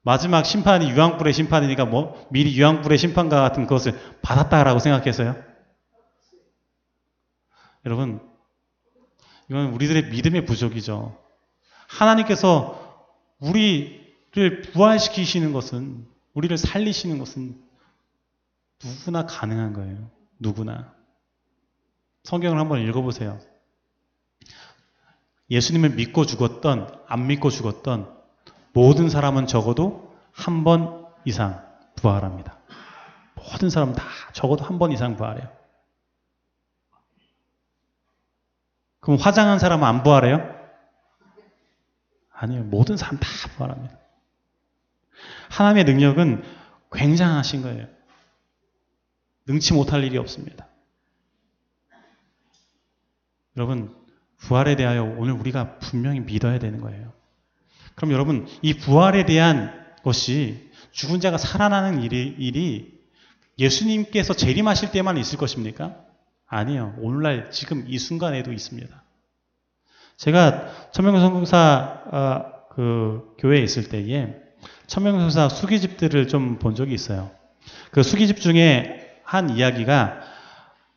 마지막 0.06 0.44
심판이 0.44 0.88
유황불의 0.88 1.32
심판이니까 1.34 1.84
뭐 1.84 2.28
미리 2.30 2.56
유황불의 2.56 2.96
심판과 2.96 3.40
같은 3.40 3.66
것을 3.66 3.92
받았다라고 4.22 4.78
생각해서요. 4.78 5.34
여러분, 7.84 8.20
이건 9.50 9.72
우리들의 9.72 10.10
믿음의 10.10 10.46
부족이죠. 10.46 11.20
하나님께서 11.88 13.10
우리를 13.40 14.62
부활시키시는 14.72 15.52
것은, 15.52 16.06
우리를 16.34 16.56
살리시는 16.56 17.18
것은 17.18 17.60
누구나 18.84 19.26
가능한 19.26 19.72
거예요. 19.72 20.08
누구나. 20.38 20.94
성경을 22.22 22.60
한번 22.60 22.80
읽어보세요. 22.82 23.40
예수님을 25.50 25.96
믿고 25.96 26.26
죽었던, 26.26 27.02
안 27.08 27.26
믿고 27.26 27.50
죽었던 27.50 28.15
모든 28.76 29.08
사람은 29.08 29.46
적어도 29.46 30.14
한 30.32 30.62
번 30.62 31.06
이상 31.24 31.66
부활합니다. 31.96 32.58
모든 33.34 33.70
사람 33.70 33.94
다 33.94 34.04
적어도 34.34 34.64
한 34.64 34.78
번 34.78 34.92
이상 34.92 35.16
부활해요. 35.16 35.50
그럼 39.00 39.18
화장한 39.18 39.58
사람은 39.58 39.88
안 39.88 40.02
부활해요? 40.02 40.54
아니요. 42.32 42.64
모든 42.64 42.98
사람 42.98 43.18
다 43.18 43.26
부활합니다. 43.56 43.96
하나님의 45.52 45.84
능력은 45.84 46.44
굉장하신 46.92 47.62
거예요. 47.62 47.86
능치 49.46 49.72
못할 49.72 50.04
일이 50.04 50.18
없습니다. 50.18 50.68
여러분, 53.56 53.96
부활에 54.36 54.76
대하여 54.76 55.02
오늘 55.02 55.32
우리가 55.32 55.78
분명히 55.78 56.20
믿어야 56.20 56.58
되는 56.58 56.82
거예요. 56.82 57.15
그럼 57.96 58.12
여러분, 58.12 58.46
이 58.62 58.74
부활에 58.74 59.24
대한 59.26 59.72
것이 60.04 60.70
죽은 60.92 61.20
자가 61.20 61.38
살아나는 61.38 62.02
일이, 62.02 62.34
일이 62.38 62.94
예수님께서 63.58 64.34
재림하실 64.34 64.92
때만 64.92 65.16
있을 65.16 65.38
것입니까? 65.38 65.96
아니요. 66.46 66.94
오늘날 66.98 67.50
지금 67.50 67.84
이 67.88 67.98
순간에도 67.98 68.52
있습니다. 68.52 69.02
제가 70.18 70.90
천명선교사 70.92 72.02
어, 72.12 72.52
그 72.70 73.34
교회에 73.38 73.62
있을 73.62 73.88
때에 73.88 74.34
천명선교사 74.86 75.48
수기집들을 75.48 76.28
좀 76.28 76.58
본 76.58 76.74
적이 76.74 76.94
있어요. 76.94 77.30
그 77.90 78.02
수기집 78.02 78.40
중에 78.40 79.20
한 79.24 79.50
이야기가 79.50 80.20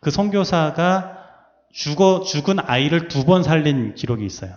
그 0.02 0.12
선교사가 0.12 1.18
죽어 1.72 2.22
죽은 2.24 2.60
아이를 2.60 3.08
두 3.08 3.26
번 3.26 3.44
살린 3.44 3.96
기록이 3.96 4.26
있어요. 4.26 4.56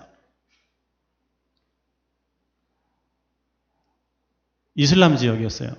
이슬람 4.74 5.16
지역이었어요. 5.16 5.70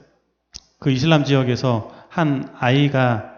그 0.79 0.91
이슬람 0.91 1.23
지역에서 1.23 1.91
한 2.09 2.53
아이가 2.59 3.31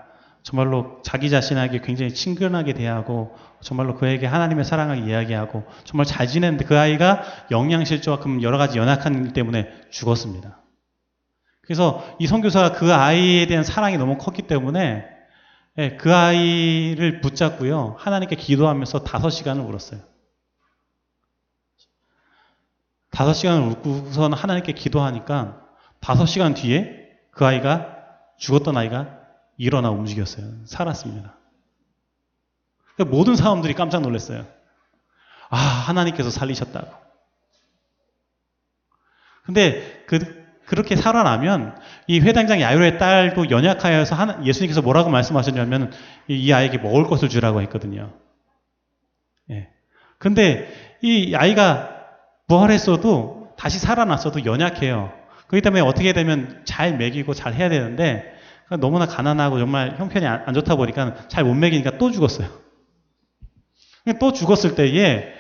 정말로 0.44 1.02
자기 1.04 1.30
자신에게 1.30 1.82
굉장히 1.82 2.14
친근하게 2.14 2.74
대하고 2.74 3.36
정말로 3.62 3.96
그에게 3.96 4.28
하나님의 4.28 4.64
사랑을 4.64 5.08
이야기하고 5.08 5.64
정말 5.86 6.06
잘 6.06 6.28
지냈는데 6.28 6.66
그 6.66 6.78
아이가 6.78 7.24
영양실조와 7.50 8.20
그 8.20 8.42
여러 8.44 8.58
가지 8.58 8.78
연약한 8.78 9.26
일 9.26 9.34
때문에 9.34 9.70
죽었습니다. 9.90 10.62
그래서 11.62 12.06
이 12.20 12.28
선교사가 12.28 12.74
그 12.74 12.94
아이에 12.94 13.48
대한 13.48 13.64
사랑이 13.64 13.98
너무 13.98 14.18
컸기 14.18 14.44
때문에 14.44 15.06
예, 15.78 15.98
그 15.98 16.14
아이를 16.14 17.22
붙잡고요 17.22 17.96
하나님께 17.98 18.36
기도하면서 18.36 19.04
다섯 19.04 19.30
시간을 19.30 19.64
울었어요. 19.64 20.02
다섯 23.16 23.34
시간을 23.34 23.62
울고선 23.70 24.34
하나님께 24.34 24.74
기도하니까 24.74 25.62
다섯 26.02 26.26
시간 26.26 26.54
뒤에 26.54 27.10
그 27.32 27.46
아이가 27.46 27.96
죽었던 28.38 28.76
아이가 28.76 29.20
일어나 29.58 29.90
움직였어요. 29.90 30.66
살았습니다. 30.66 31.34
그러니까 32.94 33.16
모든 33.16 33.38
사람들이 33.38 33.74
깜짝 33.74 34.02
놀랐어요. 34.02 34.46
아, 35.50 35.56
하나님께서 35.58 36.30
살리셨다고. 36.30 36.92
근데 39.44 40.04
그, 40.08 40.46
그렇게 40.66 40.98
살아나면 40.98 41.80
이 42.08 42.20
회당장 42.20 42.60
야유의 42.60 42.98
딸도 42.98 43.50
연약하여서 43.50 44.14
하나, 44.14 44.44
예수님께서 44.44 44.82
뭐라고 44.82 45.10
말씀하셨냐면 45.10 45.94
이 46.28 46.52
아이에게 46.52 46.80
먹을 46.80 47.06
것을 47.06 47.30
주라고 47.30 47.62
했거든요. 47.62 48.12
예. 49.52 49.70
근데 50.18 50.98
이 51.02 51.34
아이가 51.34 51.95
부활했어도 52.48 53.54
다시 53.58 53.80
살아났어도 53.80 54.46
연약해요. 54.46 55.12
그렇기 55.48 55.62
때문에 55.62 55.82
어떻게 55.82 56.14
되면 56.14 56.62
잘 56.66 56.98
먹이고 56.98 57.34
잘 57.34 57.54
해야 57.54 57.70
되는데 57.70 58.34
너무나 58.80 59.06
가난하고 59.06 59.60
정말 59.60 59.96
형편이 59.98 60.26
안 60.26 60.54
좋다 60.54 60.76
보니까 60.76 61.28
잘 61.28 61.44
못 61.44 61.54
먹이니까 61.54 61.98
또 61.98 62.12
죽었어요. 62.12 62.50
또 64.20 64.34
죽었을 64.34 64.76
때에 64.76 65.34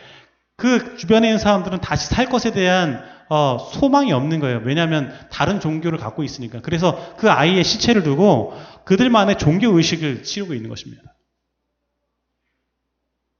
그 0.57 0.95
주변에 0.97 1.27
있는 1.27 1.39
사람들은 1.39 1.81
다시 1.81 2.07
살 2.07 2.27
것에 2.27 2.51
대한 2.51 3.03
어, 3.27 3.57
소망이 3.73 4.11
없는 4.13 4.39
거예요. 4.39 4.61
왜냐하면 4.63 5.11
다른 5.31 5.59
종교를 5.59 5.97
갖고 5.97 6.23
있으니까. 6.23 6.61
그래서 6.61 7.15
그 7.17 7.29
아이의 7.29 7.63
시체를 7.63 8.03
두고 8.03 8.53
그들만의 8.85 9.37
종교 9.39 9.75
의식을 9.75 10.23
치르고 10.23 10.53
있는 10.53 10.69
것입니다. 10.69 11.03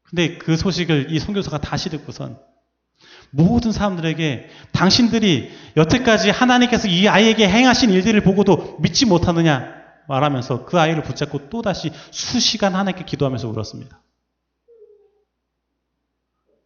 근데 0.03 0.37
그 0.37 0.57
소식을 0.57 1.11
이 1.11 1.19
선교사가 1.19 1.59
다시 1.59 1.89
듣고선 1.89 2.39
모든 3.35 3.73
사람들에게 3.73 4.49
당신들이 4.71 5.51
여태까지 5.75 6.29
하나님께서 6.29 6.87
이 6.87 7.09
아이에게 7.09 7.49
행하신 7.49 7.89
일들을 7.89 8.21
보고도 8.21 8.77
믿지 8.79 9.05
못하느냐 9.05 9.75
말하면서 10.07 10.65
그 10.65 10.79
아이를 10.79 11.03
붙잡고 11.03 11.49
또다시 11.49 11.91
수시간 12.11 12.75
하나님께 12.75 13.03
기도하면서 13.03 13.49
울었습니다. 13.49 14.01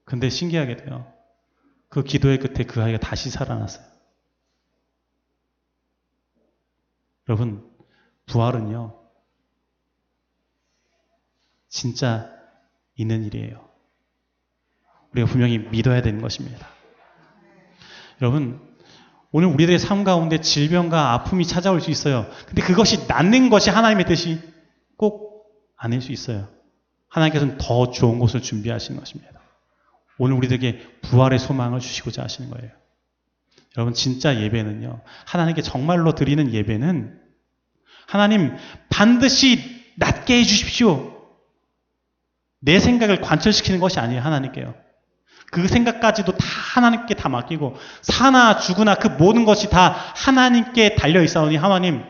근데 0.06 0.30
신기하게도요. 0.30 1.12
그 1.90 2.04
기도의 2.04 2.38
끝에 2.38 2.66
그 2.66 2.84
아이가 2.84 3.00
다시 3.00 3.32
살아났어요. 3.32 3.86
여러분, 7.28 7.68
부활은요. 8.28 8.96
진짜 11.68 12.32
있는 12.96 13.24
일이에요. 13.24 13.69
우리가 15.14 15.28
분명히 15.28 15.58
믿어야 15.58 16.02
되는 16.02 16.22
것입니다. 16.22 16.68
여러분, 18.22 18.60
오늘 19.32 19.48
우리들의 19.50 19.80
삶 19.80 20.04
가운데 20.04 20.42
질병과 20.42 21.14
아픔이 21.14 21.46
찾아올 21.46 21.82
수 21.82 21.92
있어요. 21.92 22.26
근데 22.48 22.62
그것이 22.62 23.08
낫는 23.08 23.50
것이 23.50 23.70
하나님의 23.70 24.06
뜻이 24.06 24.40
꼭 24.98 25.46
아닐 25.78 26.02
수 26.02 26.12
있어요. 26.12 26.50
하나님께서는 27.08 27.58
더 27.58 27.92
좋은 27.92 28.20
것을 28.20 28.42
준비하시는 28.42 29.00
것입니다. 29.00 29.40
오늘 30.18 30.36
우리들에게 30.36 31.00
부활의 31.02 31.40
소망을 31.40 31.80
주시고자 31.80 32.24
하시는 32.24 32.50
거예요. 32.50 32.72
여러분, 33.78 33.94
진짜 33.94 34.40
예배는요, 34.40 35.02
하나님께 35.26 35.62
정말로 35.62 36.14
드리는 36.14 36.52
예배는 36.52 37.20
하나님 38.08 38.56
반드시 38.90 39.94
낫게 39.98 40.40
해주십시오. 40.40 41.16
내 42.60 42.80
생각을 42.80 43.22
관철시키는 43.22 43.80
것이 43.80 44.00
아니에요, 44.00 44.22
하나님께요. 44.22 44.89
그 45.52 45.68
생각까지도 45.68 46.34
다 46.34 46.46
하나님께 46.74 47.16
다 47.16 47.30
맡기고 47.30 47.76
사나 48.02 48.60
죽으나 48.60 48.96
그 48.96 49.08
모든 49.08 49.46
것이 49.46 49.70
다 49.70 49.96
하나님께 50.16 50.96
달려 50.96 51.24
있사오니 51.24 51.58
하나님 51.58 52.04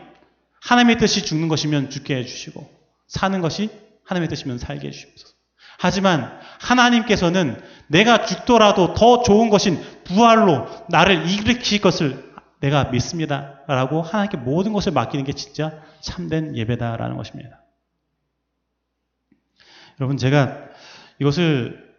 하나님의 0.62 0.98
뜻이 0.98 1.24
죽는 1.24 1.48
것이면 1.48 1.90
죽게 1.90 2.16
해주시고 2.16 2.70
사는 3.06 3.40
것이 3.40 3.70
하나님의 4.04 4.28
뜻이면 4.28 4.58
살게 4.58 4.88
해주시옵소서. 4.88 5.34
하지만 5.78 6.38
하나님께서는 6.60 7.60
내가 7.86 8.26
죽더라도 8.26 8.92
더 8.92 9.22
좋은 9.22 9.48
것인 9.48 9.82
부활로 10.04 10.68
나를 10.90 11.26
일으킬 11.30 11.80
것을 11.80 12.30
내가 12.60 12.84
믿습니다. 12.84 13.60
라고 13.66 14.02
하나님께 14.02 14.36
모든 14.36 14.74
것을 14.74 14.92
맡기는 14.92 15.24
게 15.24 15.32
진짜 15.32 15.82
참된 16.00 16.54
예배다라는 16.54 17.16
것입니다. 17.16 17.62
여러분, 19.98 20.18
제가 20.18 20.58
이것을 21.18 21.89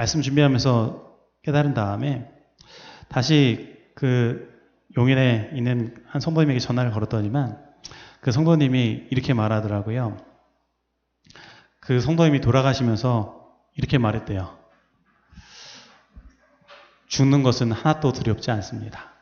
말씀 0.00 0.22
준비하면서 0.22 1.18
깨달은 1.42 1.74
다음에 1.74 2.26
다시 3.10 3.76
그 3.94 4.48
용인에 4.96 5.50
있는 5.52 5.94
한 6.06 6.22
성도님에게 6.22 6.58
전화를 6.58 6.90
걸었더니만 6.90 7.62
그 8.22 8.32
성도님이 8.32 9.08
이렇게 9.10 9.34
말하더라고요. 9.34 10.16
그 11.80 12.00
성도님이 12.00 12.40
돌아가시면서 12.40 13.46
이렇게 13.76 13.98
말했대요. 13.98 14.56
죽는 17.08 17.42
것은 17.42 17.70
하나도 17.70 18.12
두렵지 18.12 18.50
않습니다. 18.52 19.12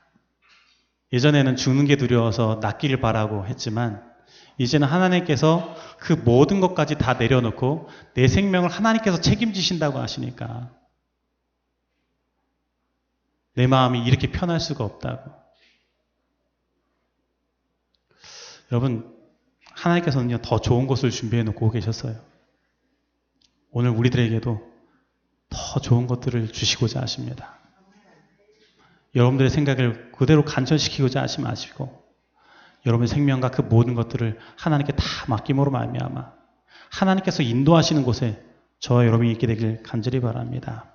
예전에는 1.12 1.56
죽는 1.56 1.86
게 1.86 1.96
두려워서 1.96 2.60
낫기를 2.62 3.00
바라고 3.00 3.46
했지만 3.46 4.08
이제는 4.58 4.88
하나님께서 4.88 5.74
그 5.98 6.12
모든 6.12 6.60
것까지 6.60 6.96
다 6.98 7.14
내려놓고 7.14 7.88
내 8.14 8.26
생명을 8.26 8.68
하나님께서 8.68 9.20
책임지신다고 9.20 9.98
하시니까 9.98 10.70
내 13.54 13.66
마음이 13.66 14.04
이렇게 14.04 14.30
편할 14.30 14.60
수가 14.60 14.84
없다고. 14.84 15.32
여러분, 18.70 19.16
하나님께서는요, 19.72 20.38
더 20.42 20.60
좋은 20.60 20.86
것을 20.86 21.10
준비해 21.10 21.42
놓고 21.42 21.70
계셨어요. 21.70 22.20
오늘 23.70 23.90
우리들에게도 23.90 24.60
더 25.50 25.80
좋은 25.80 26.06
것들을 26.06 26.52
주시고자 26.52 27.00
하십니다. 27.00 27.58
여러분들의 29.14 29.50
생각을 29.50 30.12
그대로 30.12 30.44
간절시키고자 30.44 31.22
하지 31.22 31.40
마시고, 31.40 32.07
여러분의 32.88 33.08
생명과 33.08 33.50
그 33.50 33.62
모든 33.62 33.94
것들을 33.94 34.38
하나님께 34.56 34.92
다 34.92 35.04
맡김으로 35.28 35.70
말미암아 35.70 36.32
하나님께서 36.90 37.42
인도하시는 37.42 38.02
곳에 38.02 38.42
저와 38.80 39.06
여러분이 39.06 39.30
있게 39.32 39.46
되길 39.46 39.82
간절히 39.82 40.20
바랍니다. 40.20 40.86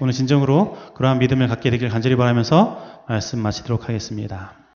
오늘 0.00 0.12
진정으로 0.12 0.76
그러한 0.94 1.18
믿음을 1.20 1.46
갖게 1.48 1.70
되길 1.70 1.88
간절히 1.88 2.16
바라면서 2.16 3.04
말씀 3.08 3.38
마치도록 3.38 3.88
하겠습니다. 3.88 4.64